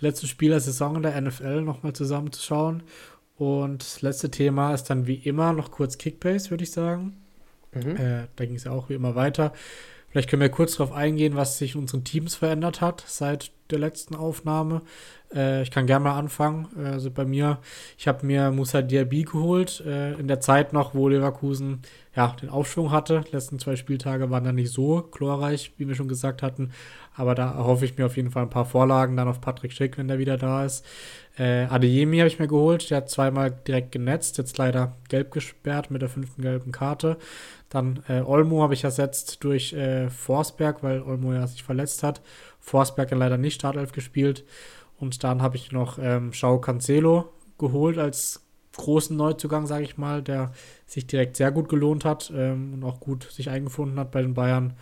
[0.00, 2.82] letztes Spiel der Saison in der NFL nochmal zusammenzuschauen.
[3.36, 7.16] Und das letzte Thema ist dann wie immer noch kurz Kickbase, würde ich sagen.
[7.72, 7.96] Mhm.
[7.96, 9.52] Äh, da ging es ja auch wie immer weiter.
[10.10, 13.78] Vielleicht können wir kurz darauf eingehen, was sich in unseren Teams verändert hat seit der
[13.78, 14.82] letzten Aufnahme.
[15.34, 16.68] Äh, ich kann gerne mal anfangen.
[16.78, 17.58] Äh, also bei mir,
[17.98, 21.82] ich habe mir Musa Diaby geholt, äh, in der Zeit noch, wo Leverkusen
[22.16, 23.24] ja, den Aufschwung hatte.
[23.28, 26.72] Die letzten zwei Spieltage waren dann nicht so glorreich, wie wir schon gesagt hatten.
[27.18, 29.98] Aber da erhoffe ich mir auf jeden Fall ein paar Vorlagen dann auf Patrick Schick,
[29.98, 30.86] wenn der wieder da ist.
[31.36, 32.90] Äh, Adeyemi habe ich mir geholt.
[32.90, 37.16] Der hat zweimal direkt genetzt, jetzt leider gelb gesperrt mit der fünften gelben Karte.
[37.70, 42.22] Dann äh, Olmo habe ich ersetzt durch äh, Forsberg, weil Olmo ja sich verletzt hat.
[42.60, 44.44] Forsberg dann leider nicht Startelf gespielt.
[44.96, 48.44] Und dann habe ich noch ähm, Schau Cancelo geholt als
[48.76, 50.52] großen Neuzugang, sage ich mal, der
[50.86, 54.34] sich direkt sehr gut gelohnt hat ähm, und auch gut sich eingefunden hat bei den
[54.34, 54.74] Bayern.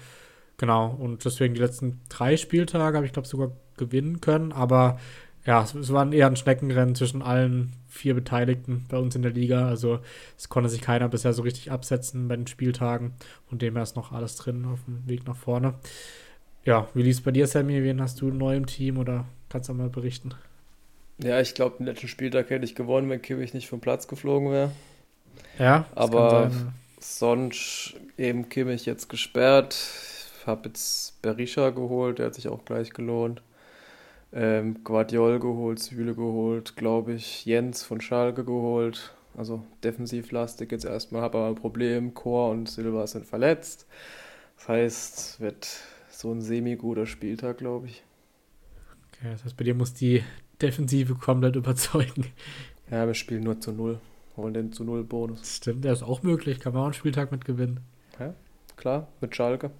[0.59, 4.53] Genau, und deswegen die letzten drei Spieltage habe ich, glaube sogar gewinnen können.
[4.53, 4.99] Aber
[5.45, 9.33] ja, es, es war eher ein Schneckenrennen zwischen allen vier Beteiligten bei uns in der
[9.33, 9.69] Liga.
[9.69, 10.01] Also
[10.37, 13.13] es konnte sich keiner bisher so richtig absetzen bei den Spieltagen.
[13.51, 15.75] Und dem ist noch alles drin auf dem Weg nach vorne.
[16.65, 17.83] Ja, wie lief es bei dir, Sammy?
[17.83, 20.35] Wen hast du neu im Team oder kannst du mal berichten?
[21.19, 24.51] Ja, ich glaube, den letzten Spieltag hätte ich gewonnen, wenn Kimmich nicht vom Platz geflogen
[24.51, 24.73] wäre.
[25.59, 26.51] Ja, aber
[26.99, 29.77] sonst eben Kimmich jetzt gesperrt.
[30.47, 33.43] Ich habe jetzt Berisha geholt, der hat sich auch gleich gelohnt.
[34.33, 39.13] ähm, Guardiol geholt, Süle geholt, glaube ich, Jens von Schalke geholt.
[39.37, 42.15] Also defensivlastig jetzt erstmal, habe aber ein Problem.
[42.15, 43.89] Chor und Silva sind verletzt.
[44.57, 45.67] Das heißt, wird
[46.11, 48.05] so ein semi-guter Spieltag, glaube ich.
[49.09, 50.23] Okay, das heißt, bei dir muss die
[50.63, 52.27] Defensive komplett überzeugen.
[52.89, 53.99] Ja, wir spielen nur zu Null.
[54.37, 55.57] Holen den zu Null Bonus.
[55.57, 56.61] Stimmt, der ist auch möglich.
[56.61, 57.81] Kann man auch einen Spieltag mit gewinnen.
[58.21, 58.33] Ja,
[58.77, 59.73] klar, mit Schalke.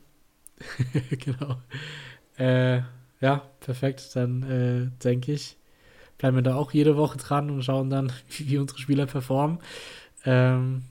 [1.11, 1.61] genau.
[2.39, 2.83] Äh,
[3.21, 4.11] ja, perfekt.
[4.15, 5.57] Dann äh, denke ich,
[6.19, 9.59] bleiben wir da auch jede Woche dran und schauen dann, wie, unsere Spieler performen.
[10.25, 10.83] Ähm,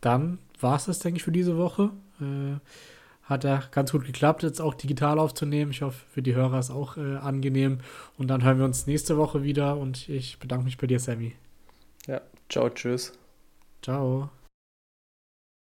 [0.00, 1.90] dann war es das, denke ich, für diese Woche.
[2.20, 2.58] Äh,
[3.24, 5.72] hat ja ganz gut geklappt, jetzt auch digital aufzunehmen.
[5.72, 7.80] Ich hoffe, für die Hörer ist auch äh, angenehm.
[8.16, 11.34] Und dann hören wir uns nächste Woche wieder und ich bedanke mich bei dir, Sammy.
[12.06, 13.12] Ja, ciao, tschüss.
[13.82, 14.30] Ciao.